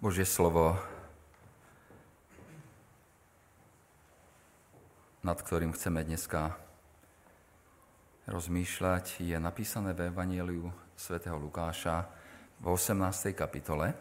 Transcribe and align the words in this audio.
Božie 0.00 0.24
slovo, 0.24 0.80
nad 5.20 5.36
ktorým 5.36 5.76
chceme 5.76 6.00
dneska 6.00 6.56
rozmýšľať, 8.24 9.20
je 9.20 9.36
napísané 9.36 9.92
v 9.92 10.08
Evangeliu 10.08 10.72
svätého 10.96 11.36
Lukáša 11.36 12.08
v 12.64 12.72
18. 12.72 13.36
kapitole. 13.36 13.92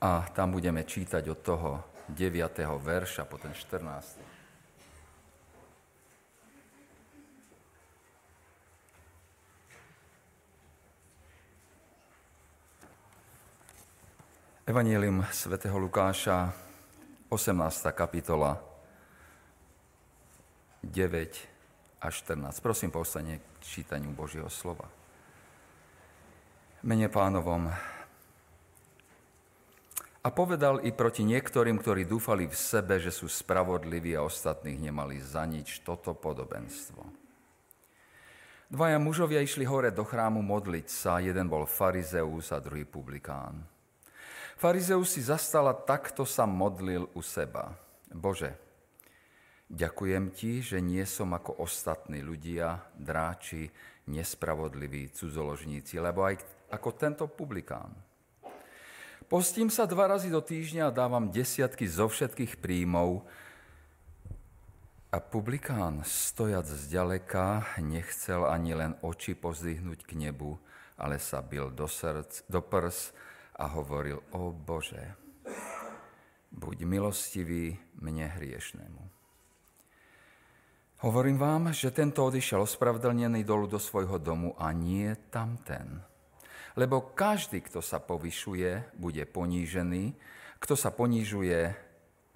A 0.00 0.24
tam 0.32 0.56
budeme 0.56 0.88
čítať 0.88 1.20
od 1.28 1.40
toho 1.44 1.70
9. 2.08 2.40
verša 2.80 3.28
po 3.28 3.36
ten 3.36 3.52
14. 3.52 4.35
Evangelium 14.66 15.22
svätého 15.30 15.78
Lukáša, 15.78 16.50
18. 17.30 17.86
kapitola, 17.94 18.58
9 20.82 22.02
až 22.02 22.14
14. 22.26 22.66
Prosím, 22.66 22.90
povstane 22.90 23.38
k 23.38 23.62
čítaniu 23.62 24.10
Božieho 24.10 24.50
slova. 24.50 24.90
Mene 26.82 27.06
pánovom. 27.06 27.70
A 30.26 30.28
povedal 30.34 30.82
i 30.82 30.90
proti 30.90 31.22
niektorým, 31.22 31.78
ktorí 31.78 32.02
dúfali 32.02 32.50
v 32.50 32.58
sebe, 32.58 32.98
že 32.98 33.14
sú 33.14 33.30
spravodliví 33.30 34.18
a 34.18 34.26
ostatných 34.26 34.82
nemali 34.90 35.22
za 35.22 35.46
nič 35.46 35.86
toto 35.86 36.10
podobenstvo. 36.10 37.06
Dvaja 38.66 38.98
mužovia 38.98 39.46
išli 39.46 39.62
hore 39.62 39.94
do 39.94 40.02
chrámu 40.02 40.42
modliť 40.42 40.86
sa, 40.90 41.22
jeden 41.22 41.46
bol 41.46 41.70
farizeus 41.70 42.50
a 42.50 42.58
druhý 42.58 42.82
publikán. 42.82 43.75
Farizeus 44.56 45.12
si 45.12 45.20
zastala, 45.20 45.76
takto 45.76 46.24
sa 46.24 46.48
modlil 46.48 47.12
u 47.12 47.20
seba. 47.20 47.76
Bože, 48.08 48.56
ďakujem 49.68 50.32
ti, 50.32 50.64
že 50.64 50.80
nie 50.80 51.04
som 51.04 51.36
ako 51.36 51.60
ostatní 51.60 52.24
ľudia, 52.24 52.80
dráči, 52.96 53.68
nespravodliví 54.08 55.12
cudzoložníci, 55.12 56.00
lebo 56.00 56.24
aj 56.24 56.40
ako 56.72 56.88
tento 56.96 57.24
publikán. 57.28 57.92
Postím 59.28 59.68
sa 59.68 59.84
dva 59.84 60.08
razy 60.08 60.32
do 60.32 60.40
týždňa 60.40 60.88
a 60.88 60.94
dávam 60.94 61.28
desiatky 61.28 61.84
zo 61.84 62.08
všetkých 62.08 62.56
príjmov, 62.56 63.28
a 65.14 65.22
publikán, 65.22 66.04
stojac 66.04 66.68
zďaleka, 66.68 67.78
nechcel 67.80 68.44
ani 68.44 68.76
len 68.76 68.92
oči 69.00 69.32
pozdvihnúť 69.32 70.04
k 70.04 70.12
nebu, 70.12 70.60
ale 71.00 71.16
sa 71.16 71.40
bil 71.40 71.72
do, 71.72 71.88
srdc, 71.88 72.44
do 72.50 72.60
prs 72.60 73.16
a 73.56 73.64
hovoril, 73.72 74.20
o 74.36 74.52
Bože, 74.52 75.16
buď 76.52 76.76
milostivý 76.84 77.76
mne 77.96 78.28
hriešnému. 78.36 79.02
Hovorím 81.04 81.36
vám, 81.36 81.76
že 81.76 81.92
tento 81.92 82.24
odišiel 82.24 82.64
ospravedlnený 82.64 83.44
dolu 83.44 83.68
do 83.68 83.76
svojho 83.76 84.16
domu 84.16 84.56
a 84.56 84.72
nie 84.72 85.12
tamten. 85.28 86.00
Lebo 86.76 87.12
každý, 87.12 87.60
kto 87.60 87.84
sa 87.84 88.00
povyšuje, 88.00 88.96
bude 88.96 89.24
ponížený, 89.28 90.16
kto 90.56 90.74
sa 90.76 90.92
ponížuje, 90.92 91.72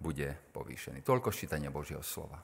bude 0.00 0.36
povýšený. 0.52 1.04
Toľko 1.04 1.28
ščítania 1.32 1.72
Božieho 1.72 2.04
slova. 2.04 2.40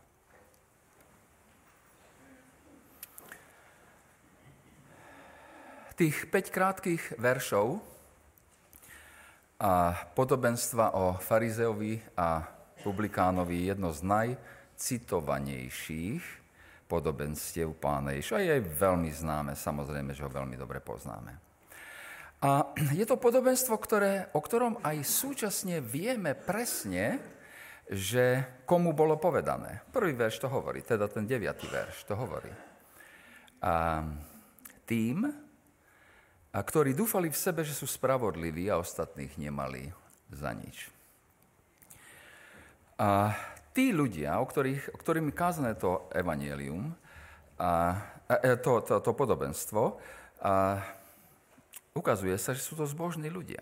Tých 5.97 6.29
5 6.29 6.53
krátkých 6.53 7.03
veršov 7.17 7.95
a 9.57 9.97
podobenstva 10.12 10.93
o 10.93 11.17
farizeovi 11.17 11.97
a 12.17 12.45
publikánovi 12.85 13.67
jedno 13.73 13.93
z 13.93 14.03
najcitovanejších 14.05 16.25
podobenstiev 16.86 17.75
pána 17.80 18.13
Ježiša. 18.14 18.39
Je 18.45 18.61
veľmi 18.61 19.11
známe, 19.11 19.57
samozrejme, 19.57 20.14
že 20.14 20.23
ho 20.23 20.30
veľmi 20.30 20.57
dobre 20.61 20.80
poznáme. 20.85 21.33
A 22.45 22.69
je 22.92 23.07
to 23.08 23.17
podobenstvo, 23.17 23.80
ktoré, 23.80 24.29
o 24.36 24.45
ktorom 24.45 24.77
aj 24.85 25.01
súčasne 25.03 25.80
vieme 25.80 26.36
presne, 26.36 27.19
že 27.89 28.45
komu 28.69 28.92
bolo 28.92 29.17
povedané. 29.17 29.80
Prvý 29.89 30.13
verš 30.13 30.45
to 30.45 30.53
hovorí, 30.53 30.85
teda 30.85 31.09
ten 31.09 31.25
deviatý 31.25 31.64
verš 31.67 32.05
to 32.05 32.13
hovorí. 32.13 32.53
A 33.64 34.05
tým, 34.85 35.33
a 36.56 36.64
ktorí 36.64 36.96
dúfali 36.96 37.28
v 37.28 37.36
sebe, 37.36 37.61
že 37.61 37.77
sú 37.77 37.84
spravodliví 37.84 38.72
a 38.72 38.80
ostatných 38.80 39.36
nemali 39.36 39.92
za 40.33 40.56
nič. 40.56 40.89
A 42.96 43.36
tí 43.77 43.92
ľudia, 43.92 44.40
o, 44.40 44.48
ktorých, 44.48 44.96
o 44.96 44.96
ktorým 44.96 45.28
je 45.28 45.36
kázané 45.36 45.77
to 45.77 46.08
evanielium, 46.17 46.96
a, 47.61 48.00
a, 48.24 48.56
to, 48.56 48.80
to, 48.80 49.05
to 49.05 49.12
podobenstvo, 49.12 50.00
a 50.40 50.80
ukazuje 51.92 52.40
sa, 52.40 52.56
že 52.56 52.64
sú 52.64 52.73
to 52.73 52.88
zbožní 52.88 53.28
ľudia. 53.28 53.61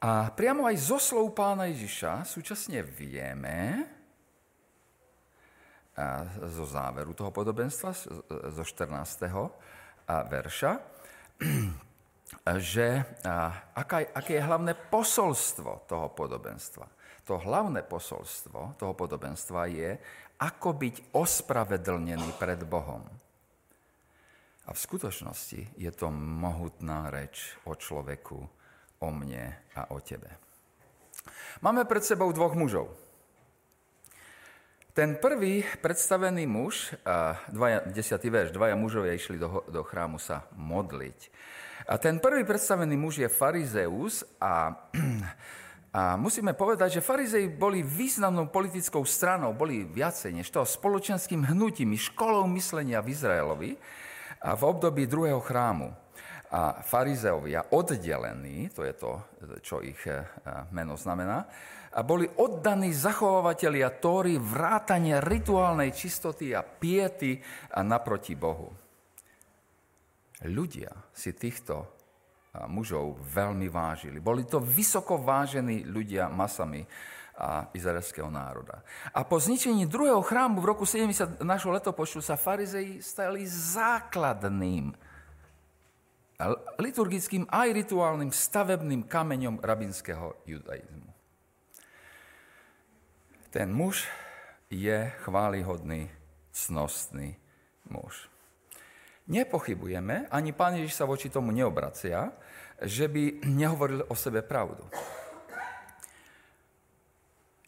A 0.00 0.32
priamo 0.32 0.64
aj 0.64 0.76
zo 0.80 0.96
slov 0.96 1.36
pána 1.36 1.68
Ježiša 1.68 2.24
súčasne 2.24 2.80
vieme, 2.80 3.84
a 5.94 6.26
zo 6.50 6.66
záveru 6.66 7.12
toho 7.12 7.30
podobenstva, 7.30 7.94
zo 8.50 8.64
14 8.66 9.30
verša, 10.08 10.72
že 12.60 13.04
aká, 13.72 14.04
aké 14.12 14.38
je 14.38 14.46
hlavné 14.46 14.72
posolstvo 14.76 15.88
toho 15.88 16.12
podobenstva. 16.12 16.86
To 17.24 17.40
hlavné 17.40 17.80
posolstvo 17.84 18.76
toho 18.76 18.92
podobenstva 18.92 19.64
je, 19.72 19.96
ako 20.44 20.76
byť 20.76 21.16
ospravedlnený 21.16 22.36
pred 22.36 22.60
Bohom. 22.68 23.00
A 24.64 24.70
v 24.72 24.78
skutočnosti 24.80 25.76
je 25.76 25.90
to 25.92 26.08
mohutná 26.12 27.12
reč 27.12 27.56
o 27.68 27.76
človeku, 27.76 28.38
o 29.00 29.08
mne 29.12 29.56
a 29.76 29.92
o 29.92 30.00
tebe. 30.00 30.28
Máme 31.60 31.84
pred 31.84 32.04
sebou 32.04 32.32
dvoch 32.32 32.56
mužov. 32.56 32.92
Ten 34.94 35.18
prvý 35.18 35.66
predstavený 35.82 36.46
muž, 36.46 36.94
dvaja, 37.50 37.82
desiatý 37.90 38.30
verš, 38.30 38.54
dvaja 38.54 38.78
mužovia 38.78 39.18
išli 39.18 39.42
do, 39.42 39.66
do 39.66 39.82
chrámu 39.82 40.22
sa 40.22 40.46
modliť. 40.54 41.18
A 41.90 41.98
ten 41.98 42.22
prvý 42.22 42.46
predstavený 42.46 42.94
muž 42.94 43.18
je 43.18 43.26
farizeus 43.26 44.22
a, 44.38 44.86
a 45.98 46.14
musíme 46.14 46.54
povedať, 46.54 47.02
že 47.02 47.02
farizei 47.02 47.50
boli 47.50 47.82
významnou 47.82 48.54
politickou 48.54 49.02
stranou, 49.02 49.50
boli 49.50 49.82
viacej 49.82 50.30
než 50.30 50.54
to, 50.54 50.62
spoločenským 50.62 51.42
hnutím, 51.42 51.98
školou 51.98 52.46
myslenia 52.54 53.02
v 53.02 53.18
Izraelovi 53.18 53.74
a 54.46 54.54
v 54.54 54.62
období 54.62 55.10
druhého 55.10 55.42
chrámu. 55.42 55.90
A 56.54 56.86
farizeovia 56.86 57.66
oddelení, 57.74 58.70
to 58.70 58.86
je 58.86 58.94
to, 58.94 59.18
čo 59.58 59.82
ich 59.82 59.98
e, 60.06 60.22
meno 60.70 60.94
znamená, 60.94 61.50
a 61.94 62.02
boli 62.02 62.26
oddaní 62.26 62.90
zachovávateľia 62.90 64.02
Tóry 64.02 64.34
vrátania 64.34 65.22
rituálnej 65.22 65.94
čistoty 65.94 66.50
a 66.50 66.66
piety 66.66 67.38
a 67.70 67.86
naproti 67.86 68.34
Bohu. 68.34 68.74
Ľudia 70.42 70.90
si 71.14 71.30
týchto 71.30 71.94
mužov 72.66 73.22
veľmi 73.22 73.70
vážili. 73.70 74.18
Boli 74.18 74.42
to 74.42 74.58
vysoko 74.58 75.22
vážení 75.22 75.86
ľudia 75.86 76.26
masami 76.30 76.82
a 77.34 77.66
izraelského 77.74 78.30
národa. 78.30 78.82
A 79.10 79.26
po 79.26 79.42
zničení 79.42 79.90
druhého 79.90 80.22
chrámu 80.22 80.62
v 80.62 80.70
roku 80.70 80.86
70 80.86 81.42
našho 81.42 81.74
letopočtu 81.74 82.22
sa 82.22 82.38
farizei 82.38 83.02
stali 83.02 83.42
základným 83.46 84.94
liturgickým 86.78 87.46
aj 87.46 87.68
rituálnym 87.74 88.30
stavebným 88.34 89.06
kameňom 89.06 89.62
rabinského 89.62 90.42
judaizmu. 90.46 91.13
Ten 93.54 93.70
muž 93.70 94.10
je 94.66 95.14
chválihodný, 95.22 96.10
cnostný 96.50 97.38
muž. 97.86 98.26
Nepochybujeme, 99.30 100.26
ani 100.26 100.50
pán 100.50 100.74
Ježiš 100.74 100.98
sa 100.98 101.06
voči 101.06 101.30
tomu 101.30 101.54
neobracia, 101.54 102.34
že 102.82 103.06
by 103.06 103.46
nehovoril 103.46 104.10
o 104.10 104.14
sebe 104.18 104.42
pravdu. 104.42 104.82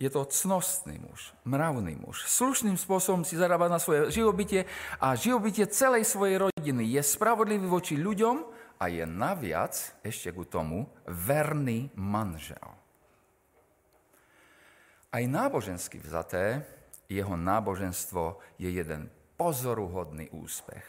Je 0.03 0.11
to 0.11 0.27
cnostný 0.27 0.99
muž, 0.99 1.31
mravný 1.47 1.95
muž. 2.03 2.27
Slušným 2.27 2.75
spôsobom 2.75 3.23
si 3.23 3.39
zarába 3.39 3.71
na 3.71 3.79
svoje 3.79 4.11
živobytie 4.11 4.67
a 4.99 5.15
živobytie 5.15 5.71
celej 5.71 6.03
svojej 6.03 6.51
rodiny. 6.51 6.99
Je 6.99 7.03
spravodlivý 7.07 7.71
voči 7.71 7.95
ľuďom 7.95 8.43
a 8.83 8.91
je 8.91 9.07
naviac, 9.07 10.03
ešte 10.03 10.35
ku 10.35 10.43
tomu, 10.51 10.91
verný 11.07 11.95
manžel. 11.95 12.86
Aj 15.13 15.25
nábožensky 15.25 16.03
vzaté, 16.03 16.67
jeho 17.07 17.39
náboženstvo 17.39 18.43
je 18.59 18.71
jeden 18.71 19.07
pozoruhodný 19.39 20.31
úspech. 20.35 20.85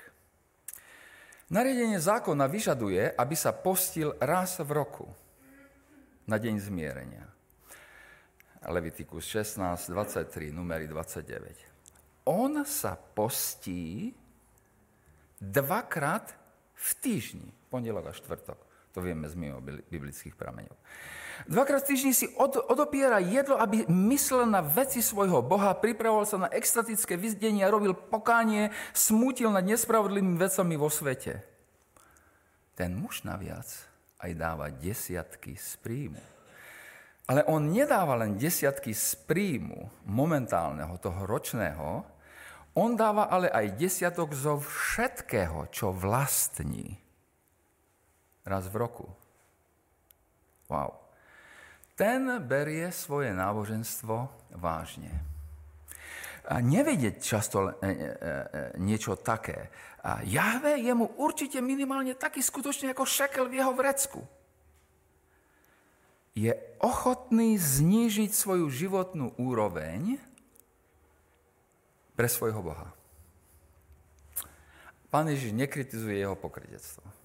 Nariadenie 1.47 1.95
zákona 1.95 2.43
vyžaduje, 2.51 3.15
aby 3.15 3.35
sa 3.37 3.55
postil 3.55 4.11
raz 4.19 4.59
v 4.59 4.67
roku 4.75 5.07
na 6.27 6.35
deň 6.35 6.55
zmierenia. 6.59 7.23
Levitikus 8.67 9.23
16, 9.31 9.95
23, 9.95 10.51
numery 10.51 10.91
29. 10.91 12.27
On 12.27 12.51
sa 12.67 12.99
postí 12.99 14.11
dvakrát 15.39 16.35
v 16.75 16.89
týždni, 16.99 17.47
pondelok 17.71 18.11
a 18.11 18.17
štvrtok. 18.17 18.59
To 18.91 18.99
vieme 18.99 19.29
z 19.31 19.39
mimo 19.39 19.63
biblických 19.63 20.35
prameňov. 20.35 20.75
Dvakrát 21.45 21.85
v 21.85 21.89
týždni 21.93 22.13
si 22.17 22.25
od, 22.33 22.57
odopiera 22.65 23.21
jedlo, 23.21 23.61
aby 23.61 23.85
myslel 23.85 24.49
na 24.49 24.65
veci 24.65 25.05
svojho 25.05 25.45
Boha, 25.45 25.77
pripravoval 25.77 26.25
sa 26.25 26.41
na 26.41 26.49
extatické 26.49 27.13
vyzdenie, 27.13 27.61
robil 27.69 27.93
pokánie, 27.93 28.73
smútil 28.97 29.53
nad 29.53 29.61
nespravodlivými 29.61 30.41
vecami 30.41 30.73
vo 30.73 30.89
svete. 30.89 31.45
Ten 32.73 32.97
muž 32.97 33.21
naviac 33.21 33.69
aj 34.17 34.31
dáva 34.33 34.73
desiatky 34.73 35.53
z 35.53 35.77
príjmu. 35.85 36.23
Ale 37.27 37.43
on 37.45 37.69
nedáva 37.69 38.17
len 38.17 38.39
desiatky 38.39 38.95
z 38.95 39.19
príjmu 39.27 40.07
momentálneho, 40.07 40.95
toho 40.97 41.27
ročného, 41.27 42.07
on 42.77 42.93
dáva 42.93 43.27
ale 43.33 43.49
aj 43.49 43.73
desiatok 43.73 44.37
zo 44.37 44.61
všetkého, 44.61 45.65
čo 45.73 45.89
vlastní 45.89 47.01
raz 48.45 48.69
v 48.69 48.75
roku. 48.77 49.09
Wow. 50.69 51.06
Ten 51.97 52.29
berie 52.45 52.93
svoje 52.93 53.33
náboženstvo 53.33 54.29
vážne. 54.53 55.09
A 56.45 56.61
nevedieť 56.61 57.17
často 57.17 57.65
e, 57.65 57.73
e, 57.73 57.89
e, 57.89 57.91
niečo 58.77 59.17
také. 59.17 59.73
A 60.05 60.21
Jahve 60.21 60.77
je 60.77 60.93
mu 60.93 61.09
určite 61.17 61.57
minimálne 61.57 62.13
taký 62.13 62.39
skutočný 62.39 62.93
ako 62.93 63.03
šekel 63.03 63.49
v 63.49 63.57
jeho 63.59 63.73
vrecku. 63.73 64.21
Je 66.37 66.53
ochotný 66.77 67.57
znížiť 67.57 68.29
svoju 68.29 68.69
životnú 68.69 69.33
úroveň 69.41 70.21
pre 72.13 72.29
svojho 72.29 72.61
Boha. 72.61 72.93
Pán 75.09 75.33
Ježiš 75.33 75.49
nekritizuje 75.49 76.21
jeho 76.21 76.37
pokrytectvo. 76.37 77.16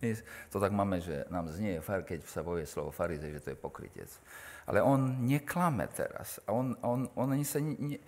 My 0.00 0.16
to 0.48 0.56
tak 0.56 0.72
máme, 0.72 0.96
že 1.04 1.28
nám 1.28 1.52
znie, 1.52 1.80
keď 1.84 2.24
sa 2.24 2.40
povie 2.40 2.64
slovo 2.64 2.88
farizej, 2.88 3.36
že 3.36 3.42
to 3.44 3.50
je 3.52 3.58
pokrytec. 3.60 4.08
Ale 4.64 4.80
on 4.80 5.28
neklame 5.28 5.84
teraz. 5.92 6.40
A 6.48 6.56
on, 6.56 6.72
on, 6.80 7.04
on 7.16 7.28
ani 7.32 7.44
sa... 7.44 7.60
Ne, 7.60 8.00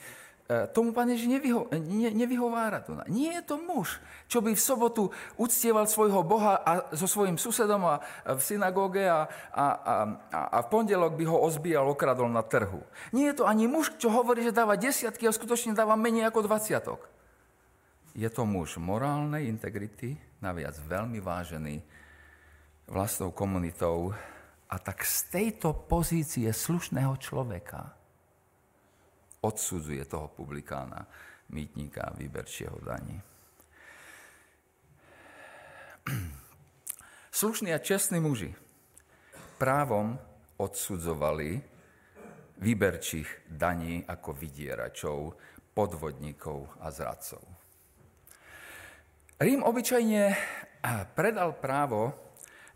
tomu 0.72 0.92
pán 0.92 1.08
Ježiš 1.08 1.32
nevyho, 1.32 1.70
ne, 1.72 2.10
nevyhovára 2.12 2.84
tu. 2.84 2.92
Nie 3.08 3.40
je 3.40 3.54
to 3.54 3.56
muž, 3.56 4.02
čo 4.28 4.44
by 4.44 4.52
v 4.52 4.60
sobotu 4.60 5.08
uctieval 5.40 5.88
svojho 5.88 6.20
Boha 6.26 6.60
a 6.60 6.92
so 6.92 7.08
svojím 7.08 7.38
susedom 7.40 7.80
a, 7.88 8.02
v 8.26 8.40
synagóge 8.42 9.06
a, 9.06 9.28
a, 9.54 9.66
a, 9.80 9.94
a 10.52 10.58
v 10.66 10.68
pondelok 10.68 11.16
by 11.16 11.24
ho 11.24 11.38
ozbíjal, 11.40 11.88
okradol 11.88 12.28
na 12.28 12.44
trhu. 12.44 12.84
Nie 13.16 13.32
je 13.32 13.40
to 13.40 13.48
ani 13.48 13.70
muž, 13.70 13.96
čo 13.96 14.12
hovorí, 14.12 14.44
že 14.44 14.52
dáva 14.52 14.76
desiatky 14.76 15.24
a 15.24 15.32
skutočne 15.32 15.72
dáva 15.72 15.96
menej 15.96 16.28
ako 16.28 16.44
dvaciatok. 16.44 17.11
Je 18.12 18.28
to 18.28 18.44
muž 18.44 18.76
morálnej 18.76 19.48
integrity, 19.48 20.20
naviac 20.44 20.76
veľmi 20.76 21.16
vážený 21.24 21.80
vlastnou 22.92 23.32
komunitou 23.32 24.12
a 24.68 24.76
tak 24.76 25.00
z 25.04 25.32
tejto 25.32 25.72
pozície 25.88 26.52
slušného 26.52 27.16
človeka 27.16 27.96
odsudzuje 29.40 30.04
toho 30.04 30.28
publikána, 30.28 31.08
mýtnika, 31.50 32.12
výberčieho 32.20 32.78
daní. 32.84 33.16
Slušní 37.32 37.72
a 37.72 37.78
čestní 37.80 38.20
muži 38.20 38.54
právom 39.56 40.18
odsudzovali 40.60 41.62
výberčích 42.60 43.48
daní 43.50 44.04
ako 44.04 44.30
vydieračov, 44.36 45.34
podvodníkov 45.74 46.68
a 46.78 46.90
zradcov. 46.92 47.42
Rím 49.42 49.66
obyčajne 49.66 50.38
predal 51.18 51.58
právo 51.58 52.14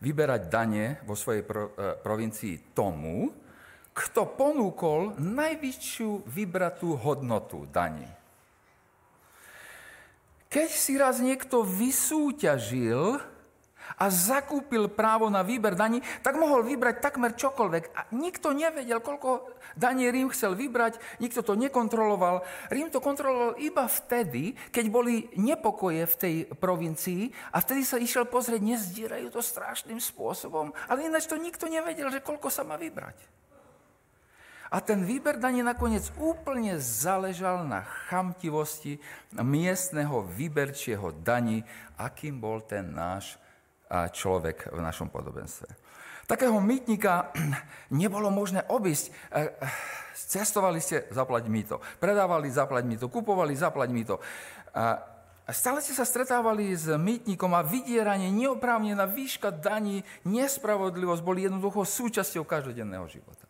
vyberať 0.03 0.43
dane 0.51 0.99
vo 1.07 1.15
svojej 1.15 1.47
eh, 1.47 1.95
provincii 2.03 2.75
tomu, 2.75 3.31
kto 3.95 4.35
ponúkol 4.35 5.15
najvyššiu 5.15 6.27
vybratú 6.27 6.99
hodnotu 6.99 7.71
daní. 7.71 8.11
Keď 10.51 10.71
si 10.75 10.99
raz 10.99 11.23
niekto 11.23 11.63
vysúťažil 11.63 13.23
a 13.97 14.13
zakúpil 14.13 14.93
právo 14.93 15.33
na 15.33 15.41
výber 15.41 15.73
daní, 15.73 16.05
tak 16.21 16.37
mohol 16.37 16.61
vybrať 16.65 17.01
takmer 17.01 17.33
čokoľvek. 17.33 17.85
A 17.97 18.01
nikto 18.13 18.53
nevedel, 18.53 19.01
koľko 19.01 19.49
daní 19.73 20.13
Rím 20.13 20.29
chcel 20.33 20.53
vybrať, 20.53 21.01
nikto 21.21 21.41
to 21.41 21.57
nekontroloval. 21.57 22.45
Rím 22.69 22.93
to 22.93 23.01
kontroloval 23.01 23.57
iba 23.57 23.89
vtedy, 23.89 24.53
keď 24.69 24.85
boli 24.93 25.33
nepokoje 25.41 26.05
v 26.05 26.19
tej 26.21 26.35
provincii 26.53 27.33
a 27.57 27.61
vtedy 27.65 27.83
sa 27.89 27.97
išiel 27.97 28.29
pozrieť, 28.29 28.61
nezdierajú 28.61 29.33
to 29.33 29.41
strašným 29.41 29.99
spôsobom. 29.99 30.77
Ale 30.93 31.09
ináč 31.09 31.25
to 31.25 31.41
nikto 31.41 31.65
nevedel, 31.65 32.13
že 32.13 32.21
koľko 32.21 32.53
sa 32.53 32.69
má 32.69 32.77
vybrať. 32.77 33.17
A 34.67 34.83
ten 34.83 35.07
výber 35.07 35.39
daní 35.39 35.63
nakoniec 35.63 36.11
úplne 36.19 36.75
záležal 36.83 37.63
na 37.63 37.87
chamtivosti 38.11 38.99
miestneho 39.31 40.27
výberčieho 40.27 41.15
daní, 41.23 41.63
akým 41.95 42.43
bol 42.43 42.59
ten 42.59 42.91
náš 42.91 43.39
človek 43.91 44.75
v 44.75 44.81
našom 44.83 45.09
podobenstve. 45.09 45.69
Takého 46.27 46.59
mýtnika 46.59 47.31
nebolo 48.03 48.35
možné 48.35 48.67
obísť. 48.67 49.07
E, 49.09 49.13
e, 49.13 49.43
cestovali 50.17 50.83
ste, 50.83 51.07
zaplať 51.15 51.47
mi 51.47 51.63
to. 51.63 51.79
Predávali, 52.03 52.51
zaplať 52.51 52.85
mi 52.85 52.99
to. 52.99 53.07
Kupovali, 53.07 53.55
zaplať 53.55 53.89
mi 53.95 54.03
to. 54.03 54.19
Stále 55.47 55.79
ste 55.79 55.95
sa 55.95 56.03
stretávali 56.03 56.75
s 56.75 56.91
mýtnikom 56.91 57.55
a 57.55 57.63
vydieranie, 57.63 58.35
neoprávnená 58.35 59.07
výška 59.07 59.55
daní, 59.55 60.03
nespravodlivosť 60.27 61.23
boli 61.23 61.47
jednoducho 61.47 61.87
súčasťou 61.87 62.43
každodenného 62.43 63.07
života. 63.07 63.47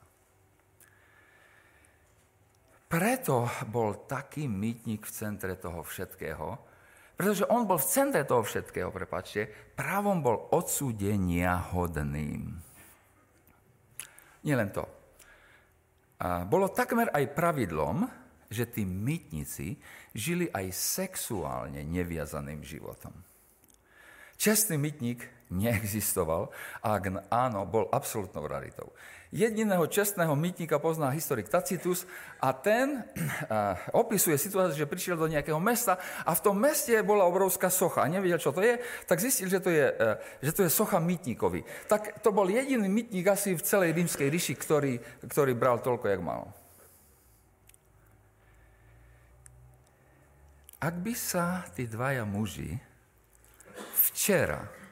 Preto 2.86 3.48
bol 3.66 4.04
taký 4.04 4.44
mýtnik 4.44 5.08
v 5.08 5.14
centre 5.16 5.56
toho 5.56 5.80
všetkého, 5.80 6.60
pretože 7.16 7.48
on 7.48 7.64
bol 7.64 7.80
v 7.80 7.88
centre 7.88 8.22
toho 8.28 8.44
všetkého, 8.44 8.92
prepačte, 8.92 9.48
právom 9.72 10.20
bol 10.20 10.36
odsúdenia 10.52 11.72
hodným. 11.72 12.52
Nielen 14.44 14.70
to. 14.70 14.84
A 16.20 16.44
bolo 16.44 16.68
takmer 16.72 17.08
aj 17.12 17.32
pravidlom, 17.32 18.04
že 18.52 18.68
tí 18.70 18.86
mytníci 18.86 19.76
žili 20.14 20.46
aj 20.52 20.70
sexuálne 20.72 21.82
neviazaným 21.82 22.62
životom. 22.62 23.12
Čestný 24.36 24.76
mytník 24.76 25.24
neexistoval 25.50 26.50
a 26.82 26.98
ak 26.98 27.30
áno, 27.30 27.62
bol 27.66 27.86
absolútnou 27.94 28.46
raritou. 28.50 28.90
Jediného 29.34 29.82
čestného 29.90 30.38
mytníka 30.38 30.78
pozná 30.78 31.10
historik 31.10 31.50
Tacitus 31.50 32.06
a 32.38 32.54
ten 32.54 33.02
opisuje 34.02 34.38
situáciu, 34.38 34.78
že 34.78 34.86
prišiel 34.86 35.18
do 35.18 35.26
nejakého 35.26 35.58
mesta 35.58 35.98
a 36.22 36.30
v 36.34 36.42
tom 36.42 36.56
meste 36.56 36.94
bola 37.02 37.26
obrovská 37.26 37.66
socha 37.66 38.06
a 38.06 38.10
nevedel, 38.10 38.38
čo 38.38 38.54
to 38.54 38.62
je, 38.62 38.78
tak 39.06 39.18
zistil, 39.18 39.50
že 39.50 39.58
to 39.58 39.70
je, 39.74 39.86
e, 39.86 40.10
že 40.46 40.54
to 40.54 40.62
je 40.62 40.70
socha 40.70 41.02
mytníkovi. 41.02 41.66
Tak 41.90 42.22
to 42.22 42.30
bol 42.30 42.46
jediný 42.46 42.86
mytník 42.86 43.26
asi 43.26 43.58
v 43.58 43.66
celej 43.66 43.98
rímskej 43.98 44.30
ríši, 44.30 44.54
ktorý, 44.54 44.94
ktorý 45.26 45.52
bral 45.58 45.82
toľko, 45.82 46.06
jak 46.06 46.22
mal. 46.22 46.54
Ak 50.78 50.94
by 51.02 51.14
sa 51.18 51.66
tí 51.74 51.90
dvaja 51.90 52.22
muži 52.22 52.78
včera 54.06 54.85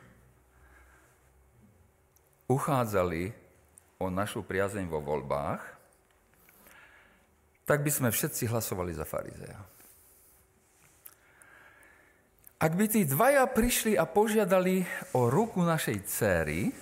uchádzali 2.54 3.34
o 3.98 4.06
našu 4.06 4.46
priazeň 4.46 4.86
vo 4.86 5.02
voľbách, 5.02 5.62
tak 7.66 7.82
by 7.82 7.90
sme 7.90 8.08
všetci 8.14 8.46
hlasovali 8.46 8.94
za 8.94 9.02
farizeja. 9.02 9.58
Ak 12.62 12.72
by 12.78 12.86
tí 12.88 13.04
dvaja 13.04 13.44
prišli 13.50 13.98
a 13.98 14.06
požiadali 14.06 14.86
o 15.12 15.28
ruku 15.28 15.60
našej 15.60 15.98
céry, 16.06 16.72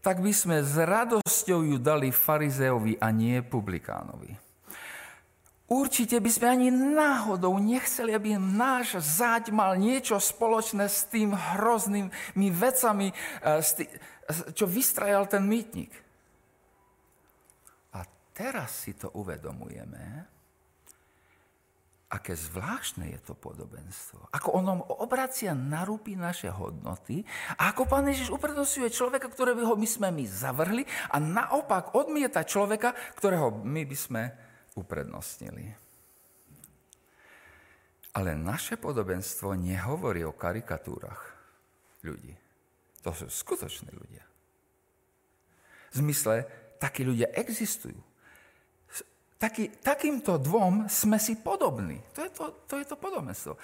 tak 0.00 0.24
by 0.24 0.32
sme 0.32 0.64
s 0.64 0.74
radosťou 0.80 1.60
ju 1.60 1.76
dali 1.76 2.08
farizeovi 2.08 2.96
a 2.98 3.12
nie 3.12 3.44
publikánovi. 3.44 4.32
Určite 5.70 6.18
by 6.18 6.30
sme 6.34 6.46
ani 6.50 6.68
náhodou 6.74 7.54
nechceli, 7.62 8.10
aby 8.10 8.34
náš 8.34 8.98
záď 8.98 9.54
mal 9.54 9.78
niečo 9.78 10.18
spoločné 10.18 10.90
s 10.90 11.06
tým 11.06 11.30
hroznými 11.30 12.48
vecami, 12.50 13.14
eh, 13.14 13.62
čo 14.30 14.66
vystrajal 14.66 15.26
ten 15.26 15.44
mýtnik. 15.44 15.92
A 17.94 18.04
teraz 18.34 18.86
si 18.86 18.96
to 18.96 19.10
uvedomujeme, 19.14 20.26
aké 22.10 22.34
zvláštne 22.34 23.06
je 23.14 23.20
to 23.22 23.38
podobenstvo. 23.38 24.34
Ako 24.34 24.58
ono 24.58 24.82
obracia 24.98 25.54
na 25.54 25.86
ruby 25.86 26.18
naše 26.18 26.50
hodnoty 26.50 27.22
a 27.54 27.70
ako 27.70 27.86
pán 27.86 28.10
Ježiš 28.10 28.34
uprednostňuje 28.34 28.90
človeka, 28.90 29.30
ktorého 29.30 29.78
my 29.78 29.86
sme 29.86 30.10
my 30.10 30.24
zavrhli 30.26 30.82
a 31.14 31.22
naopak 31.22 31.94
odmieta 31.94 32.42
človeka, 32.42 32.98
ktorého 33.14 33.62
my 33.62 33.86
by 33.86 33.96
sme 33.96 34.22
uprednostnili. 34.74 35.70
Ale 38.10 38.34
naše 38.34 38.74
podobenstvo 38.74 39.54
nehovorí 39.54 40.26
o 40.26 40.34
karikatúrach 40.34 41.30
ľudí. 42.02 42.34
To 43.00 43.10
sú 43.16 43.26
skutoční 43.28 43.90
ľudia. 43.96 44.24
V 45.90 45.94
zmysle, 46.04 46.46
takí 46.78 47.02
ľudia 47.02 47.32
existujú. 47.34 47.98
Taký, 49.40 49.80
takýmto 49.80 50.36
dvom 50.36 50.84
sme 50.84 51.16
si 51.16 51.32
podobní. 51.40 51.96
To 52.12 52.20
je 52.20 52.30
to, 52.30 52.44
to, 52.68 52.74
je 52.76 52.84
to 52.84 52.96
podobenstvo. 53.00 53.56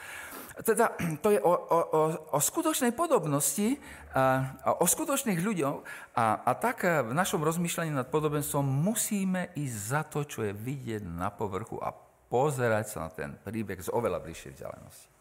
Teda 0.65 0.97
to 1.25 1.29
je 1.29 1.41
o, 1.45 1.53
o, 1.53 1.79
o, 1.93 2.03
o 2.33 2.39
skutočnej 2.41 2.97
podobnosti, 2.97 3.77
a, 4.17 4.57
o 4.81 4.89
skutočných 4.89 5.37
ľuďoch 5.37 5.79
a, 6.17 6.49
a 6.49 6.51
tak 6.57 6.89
v 6.89 7.13
našom 7.13 7.45
rozmýšľaní 7.45 7.93
nad 7.93 8.09
podobenstvom 8.09 8.65
musíme 8.65 9.53
ísť 9.53 9.77
za 9.77 10.01
to, 10.09 10.25
čo 10.25 10.49
je 10.49 10.57
vidieť 10.57 11.05
na 11.05 11.29
povrchu 11.29 11.77
a 11.77 11.93
pozerať 12.33 12.97
sa 12.97 12.99
na 13.05 13.11
ten 13.13 13.37
príbeh 13.37 13.77
z 13.77 13.93
oveľa 13.93 14.25
bližšej 14.25 14.57
vzdialenosti. 14.57 15.16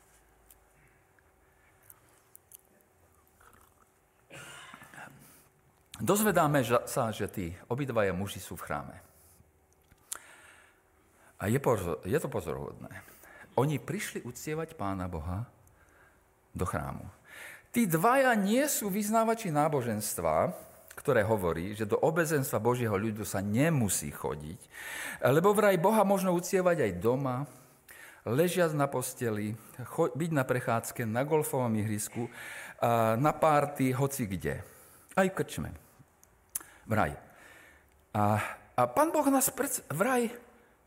Dozvedáme 5.96 6.60
sa, 6.88 7.08
že 7.16 7.32
tí 7.32 7.56
obidvaja 7.72 8.12
muži 8.12 8.44
sú 8.44 8.60
v 8.60 8.66
chráme. 8.68 8.98
A 11.40 11.48
je, 11.48 11.60
pozor, 11.60 12.04
je 12.04 12.20
to 12.20 12.28
pozorhodné. 12.28 12.92
Oni 13.56 13.80
prišli 13.80 14.24
uctievať 14.28 14.76
Pána 14.76 15.08
Boha 15.08 15.48
do 16.52 16.68
chrámu. 16.68 17.08
Tí 17.72 17.88
dvaja 17.88 18.32
nie 18.36 18.64
sú 18.72 18.88
vyznávači 18.88 19.52
náboženstva, 19.52 20.52
ktoré 20.96 21.28
hovorí, 21.28 21.76
že 21.76 21.84
do 21.84 22.00
obezenstva 22.00 22.60
Božieho 22.64 22.96
ľudu 22.96 23.28
sa 23.28 23.44
nemusí 23.44 24.12
chodiť, 24.16 24.60
lebo 25.28 25.52
vraj 25.52 25.76
Boha 25.76 26.08
možno 26.08 26.32
uctievať 26.32 26.88
aj 26.88 26.92
doma, 27.04 27.44
ležiac 28.24 28.72
na 28.72 28.88
posteli, 28.88 29.60
byť 29.96 30.32
na 30.32 30.44
prechádzke, 30.48 31.04
na 31.04 31.28
golfovom 31.28 31.76
ihrisku, 31.76 32.32
na 33.20 33.32
párty, 33.36 33.92
hoci 33.92 34.24
kde. 34.24 34.64
Aj 35.20 35.28
v 35.28 35.36
krčme. 35.36 35.85
Vraj. 36.86 37.18
A, 38.14 38.40
a 38.78 38.82
pán 38.86 39.10
Boh 39.10 39.28
nás 39.28 39.50
pred, 39.52 39.72
vraj 39.92 40.30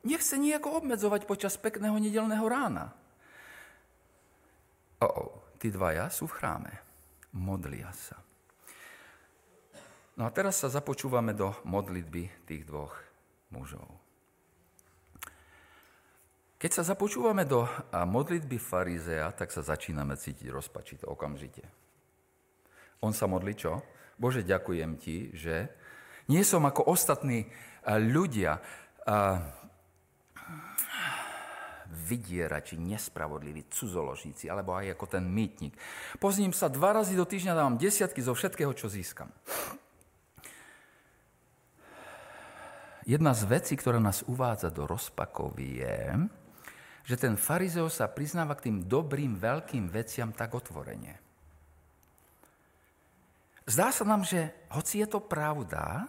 nechce 0.07 0.39
nejako 0.39 0.83
obmedzovať 0.83 1.27
počas 1.27 1.59
pekného 1.59 1.99
nedelného 1.99 2.47
rána. 2.47 2.95
O, 4.99 5.07
oh, 5.07 5.31
tí 5.59 5.71
dvaja 5.71 6.11
sú 6.11 6.27
v 6.31 6.37
chráme. 6.39 6.73
Modlia 7.35 7.93
sa. 7.93 8.19
No 10.19 10.27
a 10.27 10.35
teraz 10.35 10.59
sa 10.59 10.67
započúvame 10.67 11.31
do 11.31 11.55
modlitby 11.63 12.49
tých 12.49 12.67
dvoch 12.67 12.99
mužov. 13.55 13.87
Keď 16.59 16.71
sa 16.75 16.83
započúvame 16.83 17.47
do 17.47 17.63
modlitby 17.95 18.59
farizea, 18.59 19.31
tak 19.31 19.55
sa 19.55 19.63
začíname 19.63 20.19
cítiť 20.19 20.51
rozpačito 20.51 21.07
okamžite. 21.07 21.63
On 22.99 23.15
sa 23.15 23.31
modlí 23.31 23.55
čo? 23.55 23.79
Bože, 24.19 24.43
ďakujem 24.43 24.99
ti, 24.99 25.31
že 25.39 25.71
nie 26.29 26.45
som 26.45 26.63
ako 26.69 26.93
ostatní 26.93 27.49
ľudia, 27.89 28.61
vydierači, 31.89 32.77
nespravodliví, 32.81 33.69
cudzoložníci, 33.69 34.49
alebo 34.49 34.77
aj 34.77 34.97
ako 34.97 35.07
ten 35.09 35.25
mýtnik. 35.29 35.77
Pozním 36.17 36.57
sa 36.57 36.73
dva 36.73 36.97
razy 36.97 37.17
do 37.17 37.25
týždňa, 37.25 37.57
dávam 37.57 37.81
desiatky 37.81 38.21
zo 38.25 38.33
všetkého, 38.33 38.73
čo 38.73 38.89
získam. 38.89 39.29
Jedna 43.09 43.33
z 43.33 43.49
vecí, 43.49 43.73
ktorá 43.77 43.97
nás 43.97 44.21
uvádza 44.29 44.69
do 44.69 44.85
rozpakov 44.85 45.57
je, 45.57 46.29
že 47.09 47.17
ten 47.17 47.41
farizeo 47.41 47.89
sa 47.89 48.05
priznáva 48.05 48.53
k 48.53 48.69
tým 48.69 48.85
dobrým, 48.85 49.41
veľkým 49.41 49.89
veciam 49.89 50.29
tak 50.29 50.53
otvorene. 50.53 51.17
Zdá 53.65 53.93
sa 53.93 54.05
nám, 54.05 54.29
že 54.29 54.53
hoci 54.73 55.01
je 55.01 55.09
to 55.09 55.25
pravda, 55.25 56.09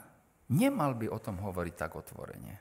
nemal 0.50 0.98
by 0.98 1.08
o 1.10 1.22
tom 1.22 1.38
hovoriť 1.40 1.76
tak 1.78 1.96
otvorene. 1.96 2.60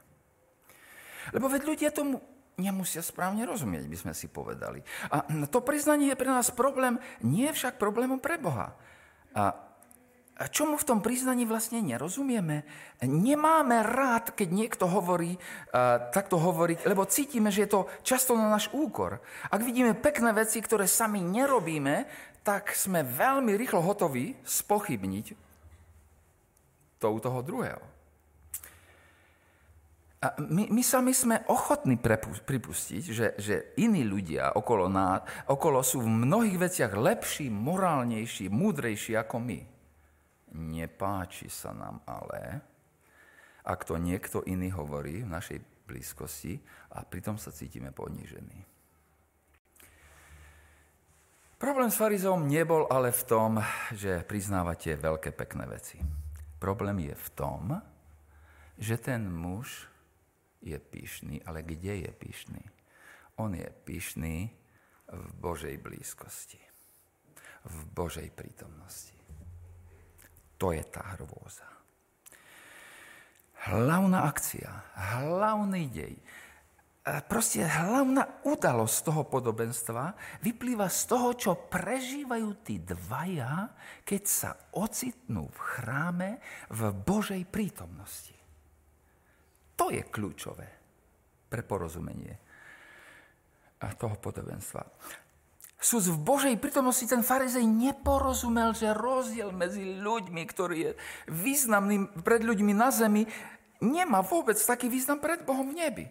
Lebo 1.33 1.49
veď 1.49 1.63
ľudia 1.65 1.91
tomu 1.93 2.21
nemusia 2.59 3.05
správne 3.05 3.47
rozumieť, 3.47 3.87
by 3.87 3.97
sme 3.97 4.13
si 4.17 4.27
povedali. 4.27 4.83
A 5.13 5.25
to 5.47 5.61
priznanie 5.61 6.11
je 6.11 6.21
pre 6.21 6.31
nás 6.31 6.51
problém, 6.51 6.99
nie 7.23 7.49
je 7.51 7.57
však 7.57 7.81
problémom 7.81 8.19
pre 8.19 8.41
Boha. 8.41 8.75
A 9.37 10.47
čo 10.55 10.71
mu 10.71 10.79
v 10.79 10.87
tom 10.87 11.03
priznaní 11.03 11.47
vlastne 11.47 11.83
nerozumieme? 11.83 12.63
Nemáme 13.03 13.83
rád, 13.83 14.39
keď 14.39 14.49
niekto 14.55 14.87
hovorí, 14.87 15.35
takto 16.15 16.39
hovoriť, 16.39 16.87
lebo 16.87 17.07
cítime, 17.11 17.51
že 17.51 17.67
je 17.67 17.71
to 17.75 17.81
často 18.07 18.39
na 18.39 18.47
náš 18.47 18.71
úkor. 18.71 19.19
Ak 19.51 19.63
vidíme 19.67 19.99
pekné 19.99 20.31
veci, 20.31 20.63
ktoré 20.63 20.87
sami 20.87 21.23
nerobíme, 21.23 22.07
tak 22.47 22.71
sme 22.75 23.03
veľmi 23.03 23.55
rýchlo 23.59 23.83
hotoví 23.83 24.39
spochybniť 24.47 25.48
to 26.99 27.07
u 27.11 27.19
toho 27.23 27.41
druhého. 27.43 27.83
A 30.19 30.35
my, 30.43 30.67
my 30.75 30.83
sami 30.83 31.15
sme 31.15 31.47
ochotní 31.47 31.95
pripustiť, 32.43 33.03
že, 33.07 33.27
že 33.39 33.71
iní 33.79 34.03
ľudia 34.03 34.51
okolo, 34.59 34.91
nás, 34.91 35.23
okolo 35.47 35.79
sú 35.87 36.03
v 36.03 36.11
mnohých 36.11 36.59
veciach 36.59 36.93
lepší, 36.99 37.47
morálnejší, 37.47 38.51
múdrejší 38.51 39.15
ako 39.15 39.39
my. 39.39 39.61
Nepáči 40.59 41.47
sa 41.47 41.71
nám 41.71 42.03
ale, 42.03 42.59
ak 43.63 43.87
to 43.87 43.95
niekto 43.95 44.43
iný 44.43 44.75
hovorí 44.75 45.23
v 45.23 45.31
našej 45.31 45.59
blízkosti 45.87 46.59
a 46.99 47.07
pritom 47.07 47.39
sa 47.39 47.55
cítime 47.55 47.95
ponížení. 47.95 48.67
Problém 51.63 51.91
s 51.95 51.99
farizom 51.99 52.47
nebol 52.51 52.91
ale 52.91 53.15
v 53.15 53.23
tom, 53.23 53.51
že 53.95 54.27
priznávate 54.27 54.99
veľké 54.99 55.31
pekné 55.31 55.67
veci. 55.71 56.03
Problém 56.59 56.99
je 56.99 57.15
v 57.15 57.29
tom, 57.39 57.63
že 58.79 58.99
ten 58.99 59.31
muž 59.31 59.87
je 60.63 60.79
pyšný, 60.79 61.43
ale 61.47 61.63
kde 61.63 62.07
je 62.07 62.11
pyšný? 62.11 62.63
On 63.39 63.55
je 63.55 63.67
pyšný 63.87 64.51
v 65.09 65.27
Božej 65.39 65.79
blízkosti, 65.79 66.59
v 67.65 67.79
Božej 67.95 68.29
prítomnosti. 68.35 69.15
To 70.59 70.75
je 70.75 70.83
tá 70.83 71.15
hrôza. 71.15 71.67
Hlavná 73.71 74.27
akcia, 74.27 74.71
hlavný 75.19 75.87
dej, 75.91 76.15
proste 77.29 77.63
hlavná 77.63 78.43
udalosť 78.45 78.97
toho 79.07 79.23
podobenstva 79.29 80.13
vyplýva 80.43 80.91
z 80.91 81.01
toho, 81.09 81.29
čo 81.35 81.53
prežívajú 81.71 82.49
tí 82.67 82.83
dvaja, 82.83 83.71
keď 84.03 84.23
sa 84.27 84.51
ocitnú 84.75 85.47
v 85.49 85.59
chráme 85.59 86.31
v 86.75 86.81
Božej 86.93 87.43
prítomnosti. 87.49 88.37
To 89.79 89.95
je 89.95 90.03
kľúčové 90.03 90.69
pre 91.47 91.63
porozumenie 91.63 92.35
toho 93.79 94.19
podobenstva. 94.19 94.83
Súd 95.79 96.11
v 96.11 96.19
Božej 96.19 96.59
prítomnosti 96.59 97.07
ten 97.07 97.23
farizej 97.23 97.63
neporozumel, 97.63 98.75
že 98.75 98.91
rozdiel 98.91 99.55
medzi 99.55 99.87
ľuďmi, 100.03 100.43
ktorý 100.43 100.77
je 100.83 100.93
významným 101.31 102.19
pred 102.27 102.43
ľuďmi 102.43 102.75
na 102.75 102.91
zemi, 102.91 103.23
nemá 103.79 104.19
vôbec 104.27 104.59
taký 104.59 104.91
význam 104.91 105.23
pred 105.23 105.47
Bohom 105.47 105.71
v 105.71 105.79
nebi. 105.79 106.07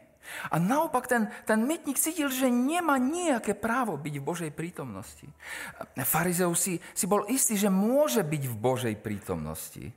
A 0.51 0.60
naopak 0.60 1.07
ten, 1.07 1.31
ten 1.48 1.60
mytník 1.63 2.00
cítil, 2.00 2.31
že 2.31 2.51
nemá 2.51 3.00
nejaké 3.00 3.55
právo 3.55 3.96
byť 3.96 4.15
v 4.19 4.27
Božej 4.27 4.51
prítomnosti. 4.51 5.27
Farizeus 6.03 6.60
si, 6.60 6.79
si 6.91 7.05
bol 7.05 7.25
istý, 7.31 7.55
že 7.60 7.72
môže 7.72 8.22
byť 8.22 8.43
v 8.48 8.55
Božej 8.55 8.96
prítomnosti. 9.00 9.91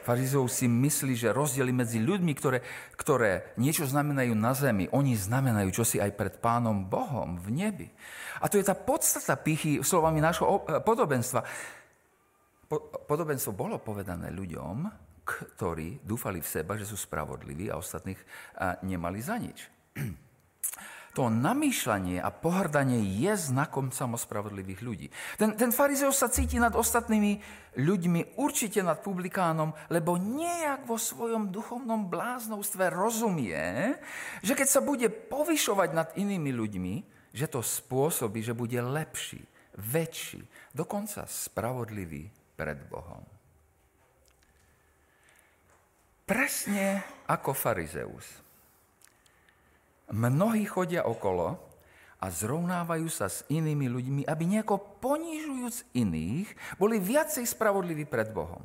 Farizov 0.00 0.48
si 0.48 0.64
myslí, 0.64 1.12
že 1.12 1.30
rozdiely 1.30 1.72
medzi 1.76 2.00
ľuďmi, 2.00 2.32
ktoré, 2.32 2.64
ktoré 2.96 3.52
niečo 3.60 3.84
znamenajú 3.84 4.32
na 4.32 4.56
zemi, 4.56 4.88
oni 4.90 5.12
znamenajú 5.12 5.70
čosi 5.70 6.00
aj 6.00 6.16
pred 6.16 6.34
Pánom 6.40 6.88
Bohom 6.88 7.36
v 7.36 7.48
nebi. 7.52 7.88
A 8.40 8.48
to 8.48 8.56
je 8.56 8.64
tá 8.64 8.72
podstata 8.72 9.36
pichy 9.36 9.84
slovami 9.84 10.24
nášho 10.24 10.64
e, 10.64 10.80
podobenstva. 10.80 11.44
Podobenstvo 13.06 13.52
bolo 13.52 13.82
povedané 13.82 14.32
ľuďom, 14.32 15.09
ktorí 15.30 16.02
dúfali 16.02 16.42
v 16.42 16.50
seba, 16.50 16.74
že 16.74 16.88
sú 16.88 16.98
spravodliví 16.98 17.70
a 17.70 17.78
ostatných 17.78 18.18
nemali 18.82 19.22
za 19.22 19.38
nič. 19.38 19.70
to 21.10 21.26
namýšľanie 21.26 22.22
a 22.22 22.30
pohrdanie 22.30 23.02
je 23.18 23.34
znakom 23.34 23.90
samospravodlivých 23.90 24.80
ľudí. 24.82 25.06
Ten, 25.34 25.58
ten 25.58 25.74
farizeus 25.74 26.22
sa 26.22 26.30
cíti 26.30 26.62
nad 26.62 26.74
ostatnými 26.74 27.42
ľuďmi, 27.82 28.38
určite 28.38 28.78
nad 28.82 29.02
publikánom, 29.02 29.74
lebo 29.90 30.14
nejak 30.14 30.86
vo 30.86 30.94
svojom 30.94 31.50
duchovnom 31.50 32.06
bláznovstve 32.06 32.94
rozumie, 32.94 33.98
že 34.46 34.54
keď 34.54 34.68
sa 34.70 34.80
bude 34.82 35.10
povyšovať 35.10 35.88
nad 35.90 36.08
inými 36.14 36.54
ľuďmi, 36.54 36.94
že 37.34 37.46
to 37.50 37.62
spôsobí, 37.62 38.42
že 38.42 38.54
bude 38.54 38.78
lepší, 38.78 39.42
väčší, 39.78 40.42
dokonca 40.74 41.26
spravodlivý 41.26 42.30
pred 42.54 42.78
Bohom. 42.90 43.39
Presne 46.30 47.02
ako 47.26 47.50
farizeus. 47.50 48.22
Mnohí 50.14 50.62
chodia 50.62 51.02
okolo 51.02 51.58
a 52.22 52.26
zrovnávajú 52.30 53.10
sa 53.10 53.26
s 53.26 53.42
inými 53.50 53.90
ľuďmi, 53.90 54.22
aby 54.30 54.44
nejako 54.46 55.02
ponižujúc 55.02 55.90
iných, 55.90 56.46
boli 56.78 57.02
viacej 57.02 57.42
spravodliví 57.42 58.06
pred 58.06 58.30
Bohom. 58.30 58.62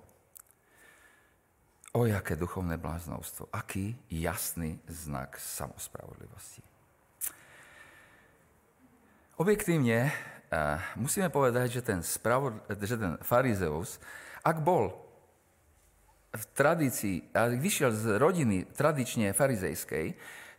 O, 1.98 2.06
jaké 2.06 2.38
duchovné 2.38 2.78
bláznovstvo. 2.78 3.50
Aký 3.50 3.98
jasný 4.14 4.78
znak 4.86 5.40
samospravodlivosti. 5.40 6.62
Objektívne 9.42 10.14
uh, 10.54 10.78
musíme 11.02 11.34
povedať, 11.34 11.80
že 11.80 11.82
ten, 11.82 12.06
spravod- 12.06 12.62
že 12.78 12.94
ten 12.94 13.18
farizeus, 13.26 13.98
ak 14.46 14.62
bol 14.62 15.05
v 16.36 16.44
tradícii, 16.52 17.32
ak 17.32 17.58
vyšiel 17.58 17.92
z 17.96 18.04
rodiny 18.20 18.68
tradične 18.76 19.32
farizejskej, 19.32 20.16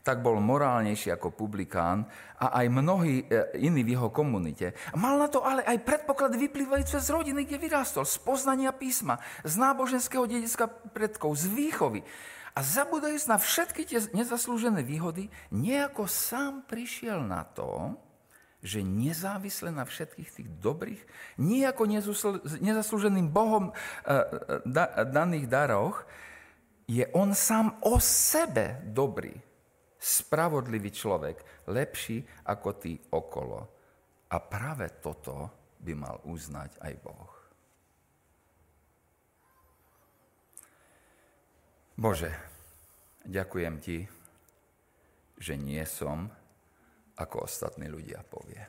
tak 0.07 0.23
bol 0.23 0.39
morálnejší 0.39 1.11
ako 1.19 1.35
publikán 1.35 2.07
a 2.39 2.63
aj 2.63 2.67
mnohí 2.71 3.27
e, 3.27 3.59
iní 3.59 3.83
v 3.83 3.99
jeho 3.99 4.15
komunite. 4.15 4.79
Mal 4.95 5.19
na 5.19 5.27
to 5.27 5.43
ale 5.43 5.67
aj 5.67 5.83
predpoklady 5.83 6.47
vyplývajúce 6.47 7.03
z 7.03 7.09
rodiny, 7.11 7.43
kde 7.43 7.59
vyrástol, 7.59 8.07
z 8.07 8.23
poznania 8.23 8.71
písma, 8.71 9.19
z 9.43 9.59
náboženského 9.59 10.31
dedicka 10.31 10.71
predkov, 10.71 11.35
z 11.35 11.51
výchovy. 11.51 12.07
A 12.55 12.63
zabudajúc 12.63 13.27
na 13.27 13.37
všetky 13.37 13.83
tie 13.83 13.99
nezaslúžené 14.15 14.87
výhody, 14.87 15.27
nejako 15.51 16.07
sám 16.07 16.63
prišiel 16.71 17.27
na 17.27 17.43
to, 17.43 17.99
že 18.67 18.83
nezávisle 18.83 19.71
na 19.71 19.87
všetkých 19.87 20.31
tých 20.35 20.49
dobrých, 20.59 20.99
nejako 21.39 21.87
nezaslúženým 22.59 23.31
Bohom 23.31 23.71
e, 23.71 23.73
e, 24.11 24.15
daných 25.07 25.47
daroch, 25.47 26.03
je 26.91 27.07
on 27.15 27.31
sám 27.31 27.79
o 27.87 28.03
sebe 28.03 28.83
dobrý 28.91 29.35
spravodlivý 29.99 30.91
človek, 30.91 31.67
lepší 31.71 32.23
ako 32.47 32.69
tí 32.79 32.99
okolo. 33.15 33.59
A 34.31 34.37
práve 34.43 34.99
toto 34.99 35.51
by 35.79 35.93
mal 35.95 36.19
uznať 36.27 36.83
aj 36.83 36.95
Boh. 37.03 37.33
Bože, 41.97 42.29
ďakujem 43.25 43.75
Ti, 43.81 43.99
že 45.41 45.55
nie 45.57 45.81
som, 45.89 46.29
ako 47.17 47.49
ostatní 47.49 47.89
ľudia 47.89 48.21
povie. 48.25 48.61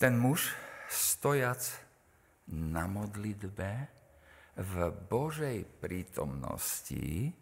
Ten 0.00 0.16
muž, 0.16 0.52
stojac 0.88 1.60
na 2.48 2.88
modlitbe 2.88 3.70
v 4.56 4.74
Božej 5.12 5.68
prítomnosti, 5.80 7.36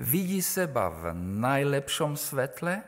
vidí 0.00 0.40
seba 0.40 0.88
v 0.88 1.12
najlepšom 1.16 2.16
svetle, 2.16 2.80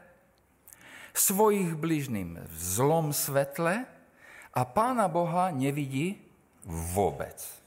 svojich 1.13 1.77
bližným 1.77 2.41
v 2.41 2.55
zlom 2.57 3.13
svetle 3.13 3.85
a 4.57 4.61
Pána 4.65 5.11
Boha 5.11 5.53
nevidí 5.53 6.17
vôbec. 6.65 7.60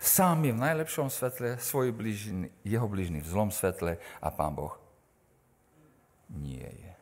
Sám 0.00 0.48
je 0.48 0.56
v 0.56 0.64
najlepšom 0.64 1.12
svetle, 1.12 1.60
svoj 1.60 1.92
bližný, 1.92 2.48
jeho 2.64 2.88
bližný 2.88 3.20
v 3.20 3.28
zlom 3.28 3.52
svetle 3.52 4.00
a 4.00 4.28
Pán 4.32 4.56
Boh 4.56 4.72
nie 6.32 6.64
je. 6.64 6.94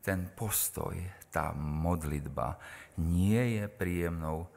Ten 0.00 0.32
postoj, 0.32 0.96
tá 1.28 1.52
modlitba 1.52 2.56
nie 3.04 3.60
je 3.60 3.64
príjemnou 3.68 4.48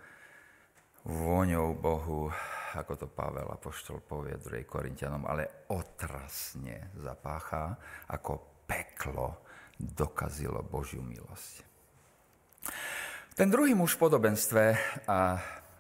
vôňou 1.06 1.76
Bohu, 1.78 2.34
ako 2.74 2.94
to 2.96 3.08
Pavel 3.12 3.52
Apoštol 3.52 4.02
povie 4.02 4.40
2. 4.40 4.66
Korintianom, 4.66 5.28
ale 5.28 5.68
otrasne 5.70 6.96
zapáchá, 6.98 7.78
ako 8.10 8.64
peklo 8.66 9.46
dokazilo 9.78 10.66
Božiu 10.66 11.06
milosť. 11.06 11.62
Ten 13.36 13.52
druhý 13.52 13.76
muž 13.76 14.00
v 14.00 14.08
podobenstve, 14.08 14.64
a 15.06 15.38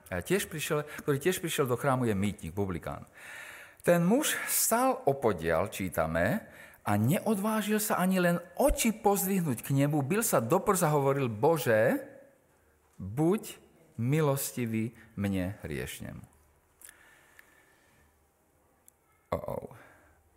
tiež 0.09 0.45
prišiel, 0.45 0.85
ktorý 1.05 1.17
tiež 1.17 1.41
prišiel 1.41 1.65
do 1.65 1.79
chrámu, 1.79 2.05
je 2.05 2.15
mýtnik, 2.17 2.53
publikán. 2.53 3.05
Ten 3.85 4.01
muž 4.01 4.33
stál 4.49 5.01
opodial, 5.05 5.69
čítame, 5.69 6.41
a 6.85 7.01
neodvážil 7.01 7.81
sa 7.81 7.97
ani 7.97 8.21
len 8.21 8.37
oči 8.61 8.93
pozdvihnúť 8.93 9.65
k 9.65 9.73
nebu, 9.73 10.05
bil 10.05 10.21
sa 10.21 10.37
do 10.37 10.61
prsa 10.61 10.93
hovoril, 10.93 11.25
Bože, 11.25 11.97
buď 13.01 13.57
milostivý 13.97 14.93
mne 15.17 15.57
hriešnemu. 15.65 16.21
Oh. 19.33 19.73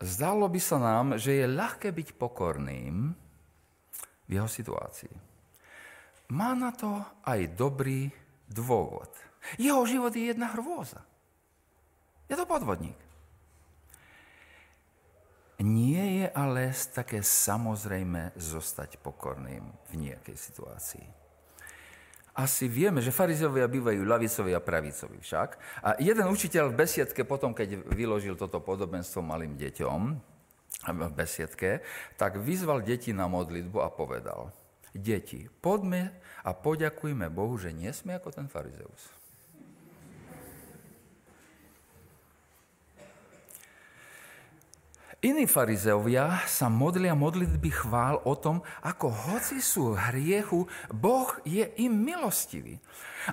Zdalo 0.00 0.48
by 0.48 0.60
sa 0.62 0.78
nám, 0.80 1.06
že 1.20 1.42
je 1.42 1.46
ľahké 1.46 1.92
byť 1.92 2.08
pokorným 2.16 3.12
v 4.24 4.30
jeho 4.30 4.48
situácii. 4.48 5.12
Má 6.32 6.56
na 6.56 6.72
to 6.72 7.02
aj 7.28 7.40
dobrý 7.58 8.08
dôvod. 8.48 9.27
Jeho 9.56 9.82
život 9.88 10.12
je 10.12 10.30
jedna 10.30 10.52
hrôza. 10.52 11.02
Je 12.28 12.36
to 12.36 12.44
podvodník. 12.44 12.96
Nie 15.58 16.22
je 16.22 16.26
ale 16.30 16.70
také 16.94 17.24
samozrejme 17.24 18.36
zostať 18.38 19.02
pokorným 19.02 19.66
v 19.90 19.94
nejakej 19.98 20.36
situácii 20.38 21.18
asi 22.38 22.70
vieme, 22.70 23.02
že 23.02 23.10
farizovia 23.10 23.66
bývajú 23.66 24.06
lavicovi 24.06 24.54
a 24.54 24.62
pravicovi 24.62 25.18
však. 25.18 25.48
A 25.82 25.98
jeden 25.98 26.30
učiteľ 26.30 26.70
v 26.70 26.86
besiedke 26.86 27.26
potom, 27.26 27.50
keď 27.50 27.82
vyložil 27.90 28.38
toto 28.38 28.62
podobenstvo 28.62 29.18
malým 29.18 29.58
deťom 29.58 30.00
v 30.86 31.12
besiedke, 31.18 31.82
tak 32.14 32.38
vyzval 32.38 32.86
deti 32.86 33.10
na 33.10 33.26
modlitbu 33.26 33.82
a 33.82 33.90
povedal, 33.90 34.54
deti, 34.94 35.50
poďme 35.58 36.14
a 36.46 36.54
poďakujme 36.54 37.26
Bohu, 37.26 37.58
že 37.58 37.74
nie 37.74 37.90
sme 37.90 38.14
ako 38.14 38.30
ten 38.30 38.46
farizeus. 38.46 39.17
Iní 45.18 45.50
farizeovia 45.50 46.46
sa 46.46 46.70
modlia 46.70 47.10
modlitby 47.10 47.74
chvál 47.74 48.22
o 48.22 48.38
tom, 48.38 48.62
ako 48.86 49.10
hoci 49.10 49.58
sú 49.58 49.98
hriechu, 49.98 50.70
Boh 50.94 51.34
je 51.42 51.66
im 51.82 51.90
milostivý. 51.90 52.78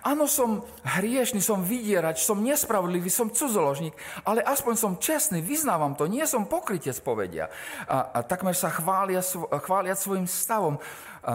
Áno, 0.02 0.26
som 0.26 0.66
hriešný, 0.82 1.46
som 1.46 1.62
vydierač, 1.62 2.26
som 2.26 2.42
nespravodlivý, 2.42 3.14
som 3.14 3.30
cudzoložník, 3.30 3.94
ale 4.26 4.42
aspoň 4.42 4.74
som 4.74 4.98
čestný, 4.98 5.46
vyznávam 5.46 5.94
to, 5.94 6.10
nie 6.10 6.26
som 6.26 6.50
pokrytec, 6.50 6.98
povedia. 7.06 7.54
A, 7.86 8.18
a 8.18 8.20
takmer 8.26 8.58
sa 8.58 8.74
chvália, 8.74 9.22
chvália 9.62 9.94
svojim 9.94 10.26
stavom. 10.26 10.82
A 11.26 11.32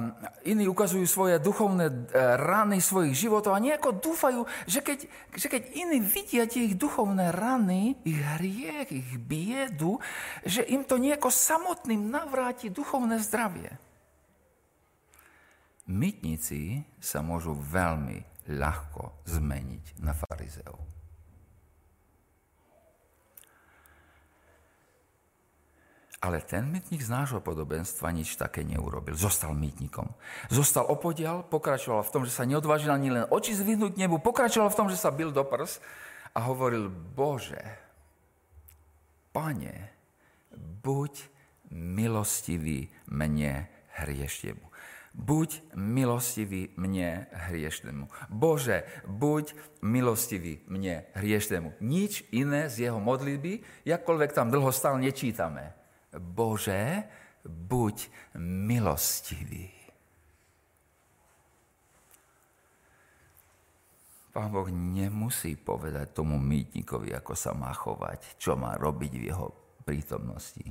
iní 0.46 0.70
ukazujú 0.70 1.02
svoje 1.02 1.42
duchovné 1.42 1.90
e, 1.90 1.94
rany 2.38 2.78
svojich 2.78 3.26
životov 3.26 3.58
a 3.58 3.62
nejako 3.62 3.98
dúfajú, 3.98 4.46
že 4.70 4.86
keď, 4.86 5.10
že 5.34 5.50
keď 5.50 5.62
iní 5.74 5.98
vidia 5.98 6.46
tie 6.46 6.70
ich 6.70 6.78
duchovné 6.78 7.34
rany, 7.34 7.98
ich 8.06 8.22
hriech, 8.22 8.86
ich 8.94 9.10
biedu, 9.18 9.98
že 10.46 10.62
im 10.62 10.86
to 10.86 10.94
nejako 10.94 11.34
samotným 11.34 12.06
navráti 12.06 12.70
duchovné 12.70 13.18
zdravie. 13.18 13.74
Mytníci 15.90 16.86
sa 17.02 17.18
môžu 17.18 17.58
veľmi 17.58 18.46
ľahko 18.46 19.26
zmeniť 19.26 19.98
na 20.06 20.14
farizeov. 20.14 20.99
Ale 26.20 26.44
ten 26.44 26.68
mytník 26.68 27.00
z 27.00 27.08
nášho 27.08 27.40
podobenstva 27.40 28.12
nič 28.12 28.36
také 28.36 28.60
neurobil. 28.60 29.16
Zostal 29.16 29.56
mytníkom. 29.56 30.04
Zostal 30.52 30.84
opodial, 30.84 31.48
pokračoval 31.48 32.04
v 32.04 32.12
tom, 32.12 32.22
že 32.28 32.36
sa 32.36 32.44
neodvážil 32.44 32.92
ani 32.92 33.08
len 33.08 33.24
oči 33.32 33.56
zvyhnúť 33.56 33.96
nebu, 33.96 34.20
pokračoval 34.20 34.68
v 34.68 34.78
tom, 34.78 34.88
že 34.92 35.00
sa 35.00 35.08
bil 35.08 35.32
do 35.32 35.40
prs 35.48 35.80
a 36.36 36.44
hovoril, 36.44 36.92
Bože, 36.92 37.64
Pane, 39.32 39.94
buď 40.84 41.12
milostivý 41.72 42.92
mne 43.08 43.70
hrieštiemu. 43.96 44.70
buď 45.14 45.74
milostivý 45.74 46.70
mne 46.78 47.26
hriešnemu. 47.50 48.06
Bože, 48.30 48.86
buď 49.06 49.54
milostivý 49.82 50.62
mne 50.70 51.06
hriešnemu. 51.18 51.82
Nič 51.82 52.24
iné 52.30 52.70
z 52.70 52.90
jeho 52.90 53.00
modlitby, 53.02 53.62
jakkoľvek 53.86 54.30
tam 54.30 54.54
dlho 54.54 54.70
stal, 54.70 54.98
nečítame. 55.02 55.74
Bože, 56.18 57.06
buď 57.46 57.96
milostivý. 58.40 59.80
Pán 64.30 64.54
Boh 64.54 64.70
nemusí 64.70 65.58
povedať 65.58 66.14
tomu 66.14 66.38
mýtnikovi, 66.38 67.10
ako 67.18 67.34
sa 67.34 67.50
má 67.50 67.74
chovať, 67.74 68.38
čo 68.38 68.54
má 68.54 68.78
robiť 68.78 69.12
v 69.18 69.26
jeho 69.26 69.48
prítomnosti. 69.82 70.70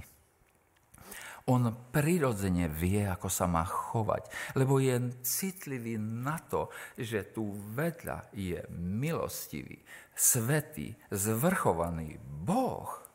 On 1.51 1.65
prirodzene 1.67 2.69
vie, 2.69 3.03
ako 3.03 3.27
sa 3.27 3.49
má 3.49 3.65
chovať, 3.65 4.31
lebo 4.55 4.79
je 4.79 4.95
citlivý 5.25 5.97
na 5.99 6.37
to, 6.39 6.71
že 6.95 7.35
tu 7.35 7.51
vedľa 7.73 8.31
je 8.37 8.63
milostivý, 8.71 9.81
svetý, 10.13 10.95
zvrchovaný 11.11 12.21
Boh. 12.21 13.08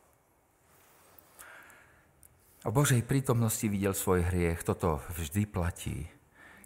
O 2.65 2.73
Božej 2.73 3.05
prítomnosti 3.05 3.69
videl 3.69 3.93
svoj 3.93 4.25
hriech, 4.25 4.65
toto 4.65 4.97
vždy 5.13 5.45
platí. 5.45 6.09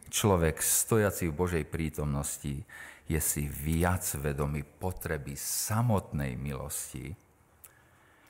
Človek 0.08 0.64
stojaci 0.64 1.28
v 1.28 1.36
Božej 1.36 1.68
prítomnosti 1.68 2.64
je 3.12 3.20
si 3.20 3.52
viac 3.52 4.08
vedomý 4.16 4.64
potreby 4.64 5.36
samotnej 5.36 6.40
milosti, 6.40 7.12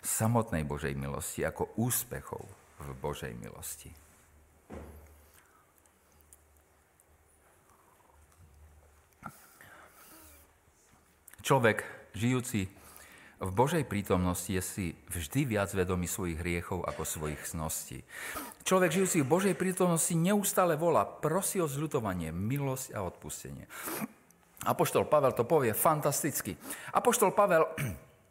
samotnej 0.02 0.66
Božej 0.66 0.98
milosti, 0.98 1.46
ako 1.46 1.70
úspechov 1.78 2.42
v 2.82 2.88
Božej 2.98 3.38
milosti. 3.38 3.94
Človek 11.46 11.86
žijúci 12.18 12.79
v 13.40 13.52
Božej 13.56 13.88
prítomnosti 13.88 14.52
je 14.52 14.60
si 14.60 14.86
vždy 15.08 15.56
viac 15.56 15.72
vedomý 15.72 16.12
svojich 16.12 16.44
hriechov 16.44 16.84
ako 16.84 17.08
svojich 17.08 17.40
sností. 17.48 18.04
Človek 18.68 18.92
žijúci 18.92 19.24
v 19.24 19.32
Božej 19.32 19.56
prítomnosti 19.56 20.12
neustále 20.12 20.76
volá, 20.76 21.08
prosí 21.08 21.64
o 21.64 21.68
zľutovanie, 21.72 22.36
milosť 22.36 22.92
a 22.92 23.08
odpustenie. 23.08 23.64
Apoštol 24.68 25.08
Pavel 25.08 25.32
to 25.32 25.48
povie 25.48 25.72
fantasticky. 25.72 26.60
Apoštol 26.92 27.32
Pavel, 27.32 27.64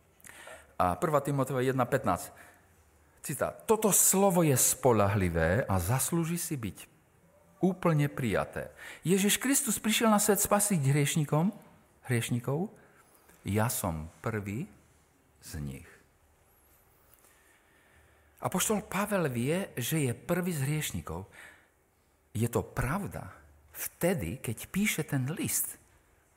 a 0.85 0.93
1. 1.01 1.01
Timoteva 1.25 1.65
1.15, 1.65 3.25
citá, 3.25 3.49
toto 3.65 3.89
slovo 3.89 4.45
je 4.45 4.55
spolahlivé 4.61 5.65
a 5.65 5.81
zaslúži 5.81 6.37
si 6.37 6.61
byť 6.61 6.85
úplne 7.65 8.13
prijaté. 8.13 8.69
Ježiš 9.09 9.41
Kristus 9.41 9.81
prišiel 9.81 10.13
na 10.13 10.21
svet 10.21 10.45
spasiť 10.45 10.85
hriešnikom, 10.85 11.49
hriešnikov, 12.13 12.69
ja 13.49 13.73
som 13.73 14.13
prvý 14.21 14.69
z 15.43 15.53
nich. 15.63 15.89
Apoštol 18.39 18.87
Pavel 18.87 19.27
vie, 19.31 19.75
že 19.75 19.99
je 19.99 20.13
prvý 20.15 20.55
z 20.55 20.63
hriešnikov. 20.63 21.27
Je 22.31 22.47
to 22.47 22.63
pravda 22.63 23.35
vtedy, 23.75 24.39
keď 24.39 24.57
píše 24.71 25.03
ten 25.03 25.27
list 25.35 25.75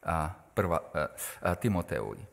a 0.02 0.34
prva, 0.34 0.82
a, 0.94 1.02
a 1.46 1.50
Timoteovi. 1.54 2.31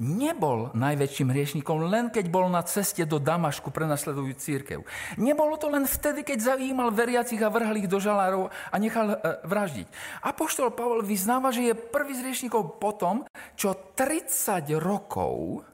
Nebol 0.00 0.72
najväčším 0.72 1.28
hriešnikom 1.28 1.84
len 1.90 2.08
keď 2.08 2.32
bol 2.32 2.48
na 2.48 2.64
ceste 2.64 3.04
do 3.04 3.20
Damašku 3.20 3.68
prenasledujú 3.68 4.32
církev. 4.38 4.80
Nebolo 5.20 5.60
to 5.60 5.68
len 5.68 5.84
vtedy, 5.84 6.24
keď 6.24 6.56
zajímal 6.56 6.88
veriacich 6.94 7.40
a 7.44 7.52
vrhal 7.52 7.76
ich 7.76 7.90
do 7.90 8.00
žalárov 8.00 8.48
a 8.48 8.76
nechal 8.80 9.12
e, 9.12 9.16
vraždiť. 9.44 9.88
Apoštol 10.24 10.72
Pavol 10.72 11.04
vyznáva, 11.04 11.52
že 11.52 11.68
je 11.68 11.74
prvý 11.76 12.16
z 12.16 12.24
hriešnikov 12.24 12.80
potom, 12.80 13.28
čo 13.58 13.76
30 13.92 14.64
rokov 14.80 15.66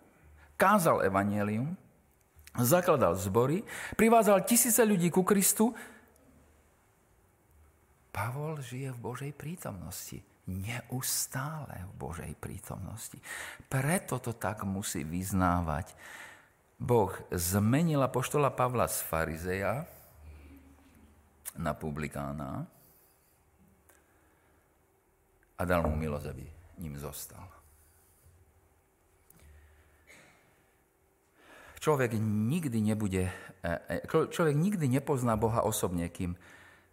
kázal 0.59 1.07
evanielium, 1.07 1.78
zakladal 2.59 3.14
zbory, 3.14 3.62
privádzal 3.94 4.42
tisíce 4.42 4.83
ľudí 4.83 5.14
ku 5.14 5.22
Kristu. 5.22 5.70
Pavol 8.11 8.59
žije 8.59 8.90
v 8.90 8.98
Božej 8.98 9.33
prítomnosti 9.37 10.18
neustále 10.48 11.84
v 11.84 11.92
Božej 12.00 12.32
prítomnosti. 12.40 13.20
Preto 13.68 14.16
to 14.16 14.32
tak 14.32 14.64
musí 14.64 15.04
vyznávať. 15.04 15.92
Boh 16.80 17.12
zmenil 17.28 18.00
apoštola 18.00 18.48
Pavla 18.48 18.88
z 18.88 19.04
farizeja 19.04 19.84
na 21.58 21.76
publikána 21.76 22.64
a 25.58 25.62
dal 25.66 25.84
mu 25.84 25.98
milosť, 25.98 26.26
aby 26.32 26.46
ním 26.80 26.94
zostal. 26.96 27.42
Človek 31.78 32.14
nikdy 32.18 32.78
nebude, 32.82 33.30
e, 33.62 34.02
e, 34.02 34.06
človek 34.06 34.54
nikdy 34.54 34.87
nepozná 34.90 35.38
Boha 35.38 35.62
osobne, 35.62 36.11
kým 36.11 36.34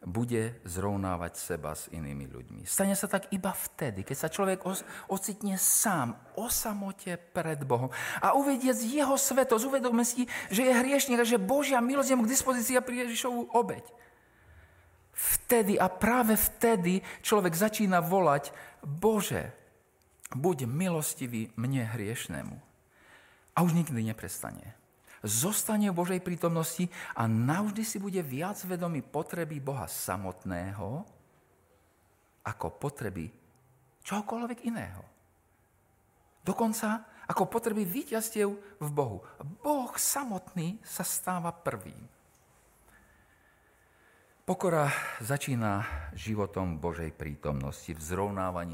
bude 0.05 0.61
zrovnávať 0.61 1.33
seba 1.33 1.73
s 1.73 1.89
inými 1.89 2.29
ľuďmi. 2.29 2.61
Stane 2.63 2.93
sa 2.93 3.09
tak 3.09 3.33
iba 3.33 3.49
vtedy, 3.49 4.05
keď 4.05 4.17
sa 4.17 4.29
človek 4.29 4.61
ocitne 5.09 5.57
sám, 5.57 6.13
o 6.37 6.45
samote 6.45 7.17
pred 7.17 7.57
Bohom 7.65 7.89
a 8.21 8.37
uvediec 8.37 8.77
jeho 8.85 9.17
svetosť, 9.17 9.65
uvedome 9.65 10.05
si, 10.05 10.29
že 10.53 10.69
je 10.69 10.77
hriešnik 10.77 11.19
a 11.19 11.25
že 11.25 11.41
Božia 11.41 11.81
milosť 11.81 12.13
je 12.13 12.17
mu 12.21 12.23
k 12.23 12.33
dispozícii 12.37 12.77
a 12.77 12.85
pri 12.85 13.09
Ježišovú 13.09 13.57
obeď. 13.57 13.85
Vtedy 15.15 15.81
a 15.81 15.89
práve 15.89 16.37
vtedy 16.37 17.01
človek 17.25 17.57
začína 17.57 18.05
volať 18.05 18.53
Bože, 18.85 19.49
buď 20.37 20.69
milostivý 20.69 21.49
mne 21.57 21.87
hriešnemu. 21.97 22.57
A 23.55 23.63
už 23.63 23.73
nikdy 23.73 24.05
neprestane 24.05 24.84
zostane 25.25 25.89
v 25.89 25.97
Božej 25.97 26.21
prítomnosti 26.21 26.85
a 27.17 27.25
navždy 27.25 27.81
si 27.81 27.97
bude 27.97 28.21
viac 28.21 28.61
vedomý 28.63 29.01
potreby 29.01 29.57
Boha 29.57 29.89
samotného 29.89 31.01
ako 32.45 32.67
potreby 32.77 33.33
čohokoľvek 34.05 34.59
iného. 34.69 35.01
Dokonca 36.45 37.09
ako 37.25 37.49
potreby 37.49 37.89
víťazstiev 37.89 38.49
v 38.77 38.89
Bohu. 38.93 39.25
Boh 39.65 39.89
samotný 39.97 40.77
sa 40.85 41.01
stáva 41.01 41.49
prvým. 41.49 42.05
Pokora 44.45 44.93
začína 45.25 45.81
životom 46.13 46.77
Božej 46.77 47.17
prítomnosti, 47.17 47.89
v 47.89 48.01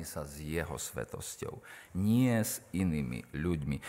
sa 0.03 0.27
s 0.27 0.43
Jeho 0.43 0.75
svetosťou, 0.75 1.63
nie 1.95 2.27
s 2.27 2.59
inými 2.75 3.23
ľuďmi. 3.31 3.79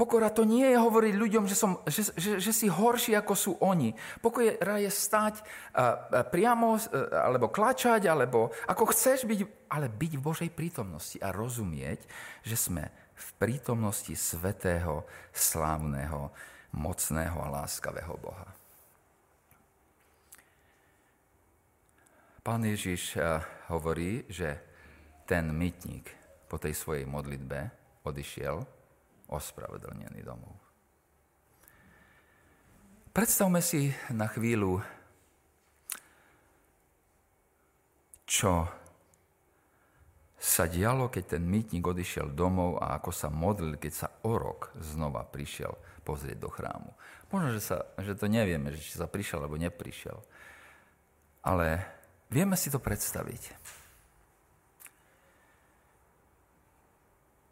Pokora 0.00 0.32
to 0.32 0.48
nie 0.48 0.64
je 0.64 0.80
hovoriť 0.80 1.12
ľuďom, 1.12 1.44
že, 1.44 1.52
som, 1.52 1.76
že, 1.84 2.08
že, 2.16 2.40
že 2.40 2.52
si 2.56 2.72
horší 2.72 3.12
ako 3.20 3.34
sú 3.36 3.52
oni. 3.60 3.92
Pokora 4.24 4.80
je 4.80 4.88
stať 4.88 5.44
priamo, 6.32 6.80
alebo 7.12 7.52
klačať, 7.52 8.08
alebo 8.08 8.48
ako 8.64 8.96
chceš 8.96 9.28
byť, 9.28 9.68
ale 9.68 9.92
byť 9.92 10.12
v 10.16 10.24
Božej 10.24 10.50
prítomnosti 10.56 11.20
a 11.20 11.28
rozumieť, 11.28 12.00
že 12.40 12.56
sme 12.56 12.88
v 13.12 13.28
prítomnosti 13.36 14.16
svetého, 14.16 15.04
slávneho, 15.36 16.32
mocného 16.72 17.36
a 17.36 17.60
láskavého 17.60 18.16
Boha. 18.16 18.48
Pán 22.40 22.64
Ježiš 22.64 23.20
hovorí, 23.68 24.24
že 24.32 24.56
ten 25.28 25.52
mytník 25.52 26.08
po 26.48 26.56
tej 26.56 26.72
svojej 26.72 27.04
modlitbe 27.04 27.68
odišiel 28.08 28.79
ospravedlnený 29.30 30.20
domov. 30.26 30.54
Predstavme 33.10 33.58
si 33.58 33.90
na 34.14 34.30
chvíľu, 34.30 34.78
čo 38.26 38.70
sa 40.40 40.64
dialo, 40.70 41.10
keď 41.10 41.36
ten 41.36 41.44
mýtnik 41.44 41.84
odišiel 41.84 42.32
domov 42.32 42.80
a 42.80 42.96
ako 42.96 43.10
sa 43.12 43.28
modlil, 43.28 43.76
keď 43.76 43.92
sa 43.92 44.08
o 44.24 44.38
rok 44.38 44.72
znova 44.78 45.26
prišiel 45.26 45.74
pozrieť 46.00 46.38
do 46.38 46.48
chrámu. 46.48 46.90
Možno, 47.28 47.52
že, 47.54 47.60
sa, 47.60 47.84
že 48.00 48.16
to 48.16 48.30
nevieme, 48.30 48.72
že 48.72 48.80
či 48.80 48.96
sa 48.96 49.10
prišiel 49.10 49.42
alebo 49.42 49.60
neprišiel. 49.60 50.16
Ale 51.44 51.82
vieme 52.32 52.56
si 52.56 52.72
to 52.72 52.80
predstaviť. 52.80 53.52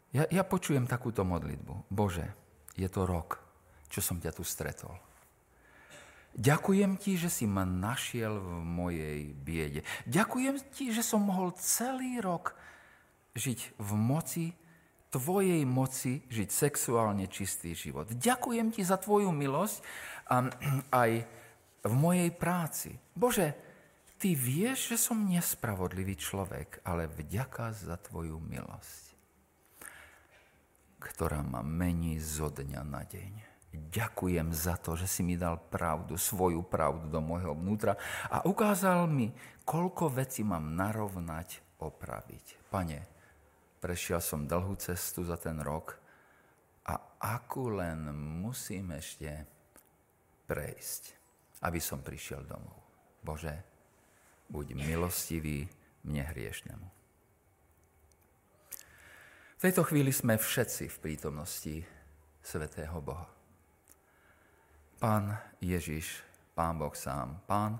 Ja, 0.09 0.25
ja 0.29 0.41
počujem 0.41 0.89
takúto 0.89 1.21
modlitbu. 1.21 1.89
Bože, 1.93 2.33
je 2.73 2.89
to 2.89 3.05
rok, 3.05 3.37
čo 3.93 4.01
som 4.01 4.17
ťa 4.17 4.31
tu 4.33 4.41
stretol. 4.41 4.97
Ďakujem 6.37 6.97
ti, 7.01 7.17
že 7.17 7.29
si 7.29 7.49
ma 7.49 7.65
našiel 7.65 8.37
v 8.37 8.51
mojej 8.61 9.19
biede. 9.33 9.81
Ďakujem 10.05 10.61
ti, 10.71 10.93
že 10.93 11.01
som 11.01 11.25
mohol 11.25 11.57
celý 11.57 12.21
rok 12.21 12.53
žiť 13.33 13.81
v 13.81 13.91
moci, 13.97 14.45
tvojej 15.09 15.65
moci, 15.65 16.21
žiť 16.29 16.49
sexuálne 16.53 17.25
čistý 17.25 17.73
život. 17.73 18.13
Ďakujem 18.13 18.69
ti 18.69 18.85
za 18.85 19.01
tvoju 19.01 19.33
milosť 19.33 19.81
aj 21.01 21.11
v 21.81 21.93
mojej 21.97 22.29
práci. 22.29 22.93
Bože, 23.17 23.57
ty 24.21 24.37
vieš, 24.37 24.93
že 24.93 24.97
som 25.01 25.25
nespravodlivý 25.25 26.13
človek, 26.13 26.85
ale 26.85 27.09
vďaka 27.09 27.73
za 27.73 27.97
tvoju 27.97 28.37
milosť, 28.37 29.08
ktorá 30.99 31.39
ma 31.41 31.63
mení 31.63 32.19
zo 32.19 32.51
dňa 32.51 32.81
na 32.83 33.07
deň. 33.07 33.33
Ďakujem 33.69 34.49
za 34.51 34.75
to, 34.81 34.97
že 34.97 35.05
si 35.05 35.21
mi 35.21 35.37
dal 35.37 35.61
pravdu, 35.69 36.17
svoju 36.17 36.65
pravdu 36.65 37.07
do 37.07 37.21
môjho 37.21 37.53
vnútra 37.53 37.95
a 38.27 38.43
ukázal 38.43 39.05
mi, 39.05 39.29
koľko 39.63 40.09
veci 40.09 40.41
mám 40.41 40.73
narovnať, 40.73 41.79
opraviť. 41.79 42.45
Pane, 42.67 42.99
prešiel 43.79 44.19
som 44.19 44.49
dlhú 44.49 44.75
cestu 44.75 45.23
za 45.23 45.37
ten 45.37 45.61
rok 45.61 45.95
a 46.89 46.97
akú 47.21 47.69
len 47.71 48.09
musím 48.41 48.97
ešte 48.97 49.45
prejsť, 50.49 51.03
aby 51.61 51.77
som 51.77 52.01
prišiel 52.01 52.43
domov. 52.49 52.81
Bože, 53.21 53.53
buď 54.49 54.73
milostivý 54.73 55.69
mne 56.03 56.25
hriešnemu. 56.25 56.98
V 59.59 59.67
tejto 59.67 59.83
chvíli 59.83 60.15
sme 60.15 60.39
všetci 60.39 60.87
v 60.87 60.97
prítomnosti 61.03 61.83
Svetého 62.39 62.95
Boha. 63.03 63.27
Pán 65.03 65.35
Ježiš, 65.59 66.23
Pán 66.55 66.79
Boh 66.79 66.95
sám, 66.95 67.43
Pán 67.43 67.75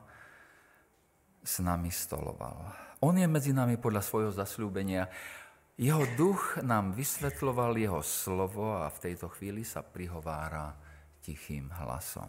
s 1.39 1.63
nami 1.63 1.87
stoloval. 1.87 2.67
On 2.99 3.15
je 3.15 3.23
medzi 3.31 3.55
nami 3.55 3.79
podľa 3.79 4.03
svojho 4.03 4.31
zasľúbenia 4.35 5.07
jeho 5.79 6.03
duch 6.19 6.59
nám 6.59 6.91
vysvetloval 6.91 7.71
jeho 7.79 8.03
slovo 8.03 8.75
a 8.75 8.91
v 8.91 8.99
tejto 8.99 9.31
chvíli 9.31 9.63
sa 9.63 9.79
prihovára 9.79 10.75
tichým 11.23 11.71
hlasom. 11.79 12.27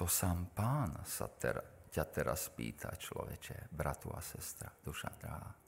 To 0.00 0.08
sám 0.08 0.48
pán 0.56 1.04
sa 1.04 1.28
ter, 1.28 1.60
ťa 1.92 2.04
teraz 2.08 2.48
pýta, 2.56 2.96
človeče, 2.96 3.68
bratu 3.68 4.08
a 4.16 4.24
sestra, 4.24 4.72
duša 4.72 5.12
drahá. 5.20 5.65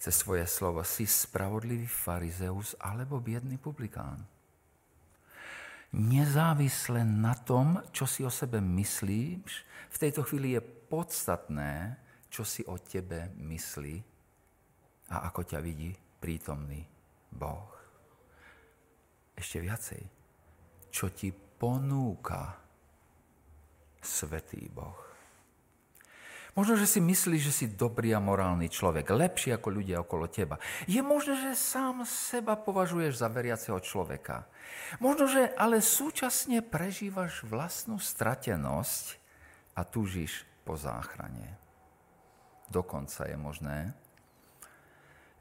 Cez 0.00 0.16
svoje 0.16 0.48
slovo 0.48 0.80
si 0.80 1.04
spravodlivý 1.04 1.84
farizeus 1.84 2.72
alebo 2.80 3.20
biedný 3.20 3.60
publikán. 3.60 4.24
Nezávisle 5.92 7.04
na 7.04 7.36
tom, 7.36 7.84
čo 7.92 8.08
si 8.08 8.24
o 8.24 8.32
sebe 8.32 8.64
myslíš, 8.64 9.50
v 9.90 10.00
tejto 10.00 10.24
chvíli 10.24 10.56
je 10.56 10.62
podstatné, 10.64 12.00
čo 12.32 12.48
si 12.48 12.64
o 12.64 12.80
tebe 12.80 13.28
myslí 13.44 14.00
a 15.12 15.26
ako 15.28 15.42
ťa 15.44 15.58
vidí 15.60 15.92
prítomný 16.22 16.80
Boh. 17.34 17.68
Ešte 19.34 19.58
viacej, 19.60 20.02
čo 20.88 21.12
ti 21.12 21.34
ponúka 21.34 22.56
Svetý 24.00 24.64
Boh. 24.72 25.09
Možno, 26.58 26.74
že 26.74 26.86
si 26.86 26.98
myslíš, 26.98 27.42
že 27.46 27.54
si 27.54 27.66
dobrý 27.70 28.10
a 28.10 28.20
morálny 28.20 28.66
človek, 28.66 29.06
lepší 29.14 29.54
ako 29.54 29.68
ľudia 29.70 30.02
okolo 30.02 30.26
teba. 30.26 30.58
Je 30.90 30.98
možné, 30.98 31.38
že 31.38 31.54
sám 31.54 32.02
seba 32.02 32.58
považuješ 32.58 33.22
za 33.22 33.28
veriaceho 33.30 33.78
človeka. 33.78 34.50
Možno, 34.98 35.30
že 35.30 35.54
ale 35.54 35.78
súčasne 35.78 36.58
prežívaš 36.60 37.46
vlastnú 37.46 38.02
stratenosť 38.02 39.18
a 39.78 39.86
túžiš 39.86 40.42
po 40.66 40.74
záchrane. 40.74 41.54
Dokonca 42.70 43.26
je 43.26 43.38
možné, 43.38 43.78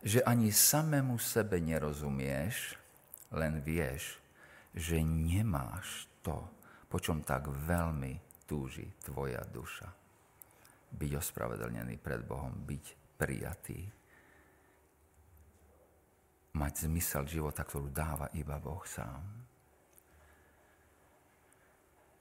že 0.01 0.23
ani 0.23 0.53
samému 0.53 1.19
sebe 1.19 1.59
nerozumieš, 1.59 2.77
len 3.29 3.61
vieš, 3.61 4.17
že 4.73 5.01
nemáš 5.01 6.07
to, 6.23 6.39
po 6.89 6.97
čom 6.97 7.21
tak 7.21 7.49
veľmi 7.49 8.45
túži 8.49 8.89
tvoja 9.03 9.43
duša. 9.45 9.98
Byť 10.95 11.11
ospravedlnený 11.19 12.01
pred 12.01 12.25
Bohom, 12.25 12.53
byť 12.65 12.85
prijatý. 13.17 13.79
Mať 16.57 16.89
zmysel 16.89 17.29
života, 17.29 17.61
ktorú 17.61 17.93
dáva 17.93 18.31
iba 18.33 18.57
Boh 18.57 18.81
sám. 18.83 19.21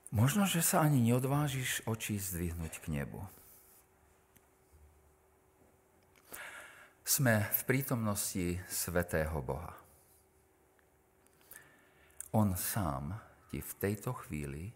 Možno, 0.09 0.49
že 0.49 0.65
sa 0.65 0.81
ani 0.81 1.05
neodvážiš 1.05 1.85
oči 1.85 2.17
zdvihnúť 2.17 2.81
k 2.81 2.87
nebu 2.97 3.21
Sme 7.09 7.41
v 7.41 7.61
prítomnosti 7.65 8.61
Svetého 8.69 9.41
Boha. 9.41 9.73
On 12.37 12.53
sám 12.53 13.17
ti 13.49 13.65
v 13.65 13.73
tejto 13.81 14.13
chvíli 14.13 14.69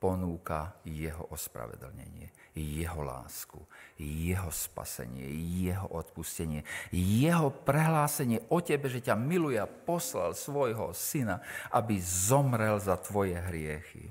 ponúka 0.00 0.80
jeho 0.88 1.28
ospravedlnenie, 1.28 2.32
jeho 2.56 3.04
lásku, 3.04 3.60
jeho 4.00 4.48
spasenie, 4.48 5.28
jeho 5.60 5.84
odpustenie, 5.92 6.64
jeho 6.88 7.52
prehlásenie 7.52 8.40
o 8.48 8.64
tebe, 8.64 8.88
že 8.88 9.04
ťa 9.04 9.14
miluje 9.14 9.60
a 9.60 9.68
poslal 9.68 10.32
svojho 10.32 10.96
syna, 10.96 11.44
aby 11.68 12.00
zomrel 12.00 12.80
za 12.80 12.96
tvoje 12.96 13.36
hriechy. 13.36 14.08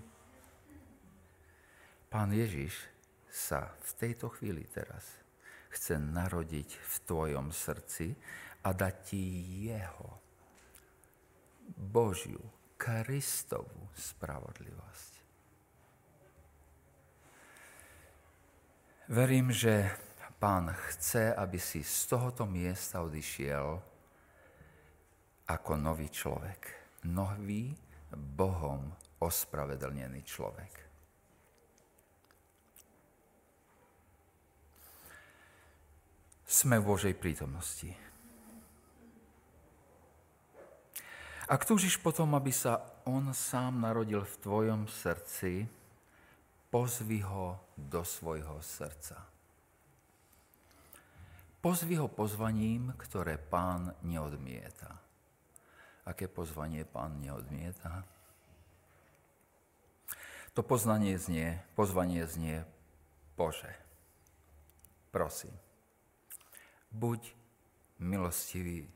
Pán 2.14 2.30
Ježiš 2.38 2.78
sa 3.30 3.74
v 3.82 3.92
tejto 3.98 4.30
chvíli 4.30 4.70
teraz 4.70 5.06
chce 5.74 5.98
narodiť 5.98 6.70
v 6.70 6.96
tvojom 7.06 7.50
srdci 7.50 8.14
a 8.66 8.70
dať 8.74 8.94
ti 9.06 9.26
jeho 9.70 10.10
Božiu, 11.78 12.42
Kristovú 12.80 13.92
spravodlivosť. 13.92 15.09
Verím, 19.10 19.50
že 19.50 19.90
Pán 20.40 20.70
chce, 20.70 21.34
aby 21.34 21.58
si 21.58 21.82
z 21.84 22.14
tohoto 22.14 22.46
miesta 22.46 23.02
odišiel 23.02 23.82
ako 25.50 25.72
nový 25.76 26.14
človek. 26.14 26.62
Nový, 27.10 27.74
Bohom 28.14 28.94
ospravedlnený 29.20 30.22
človek. 30.24 30.90
sme 36.50 36.82
v 36.82 36.90
Božej 36.90 37.14
prítomnosti. 37.14 37.94
Ak 41.46 41.62
túžiš 41.62 42.02
potom, 42.02 42.34
aby 42.34 42.50
sa 42.50 42.82
On 43.06 43.22
sám 43.30 43.78
narodil 43.78 44.26
v 44.26 44.36
tvojom 44.42 44.90
srdci, 44.90 45.70
pozvi 46.70 47.20
ho 47.26 47.58
do 47.78 48.06
svojho 48.06 48.62
srdca. 48.62 49.26
Pozvi 51.60 52.00
ho 52.00 52.08
pozvaním, 52.08 52.96
ktoré 52.96 53.36
pán 53.36 53.92
neodmieta. 54.06 54.96
Aké 56.08 56.32
pozvanie 56.32 56.88
pán 56.88 57.20
neodmieta? 57.20 58.08
To 60.56 60.64
poznanie 60.64 61.20
znie, 61.20 61.60
pozvanie 61.76 62.24
znie, 62.26 62.64
Bože, 63.36 63.72
prosím, 65.12 65.54
buď 66.92 67.32
milostivý 68.00 68.88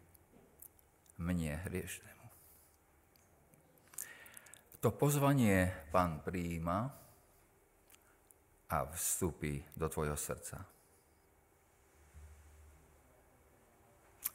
mne 1.20 1.60
hriešnemu. 1.68 2.28
To 4.84 4.92
pozvanie 4.92 5.72
pán 5.92 6.20
prijíma 6.24 7.03
a 8.74 8.86
vstúpi 8.90 9.62
do 9.78 9.90
tvojho 9.90 10.18
srdca. 10.18 10.66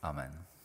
Amen. 0.03 0.58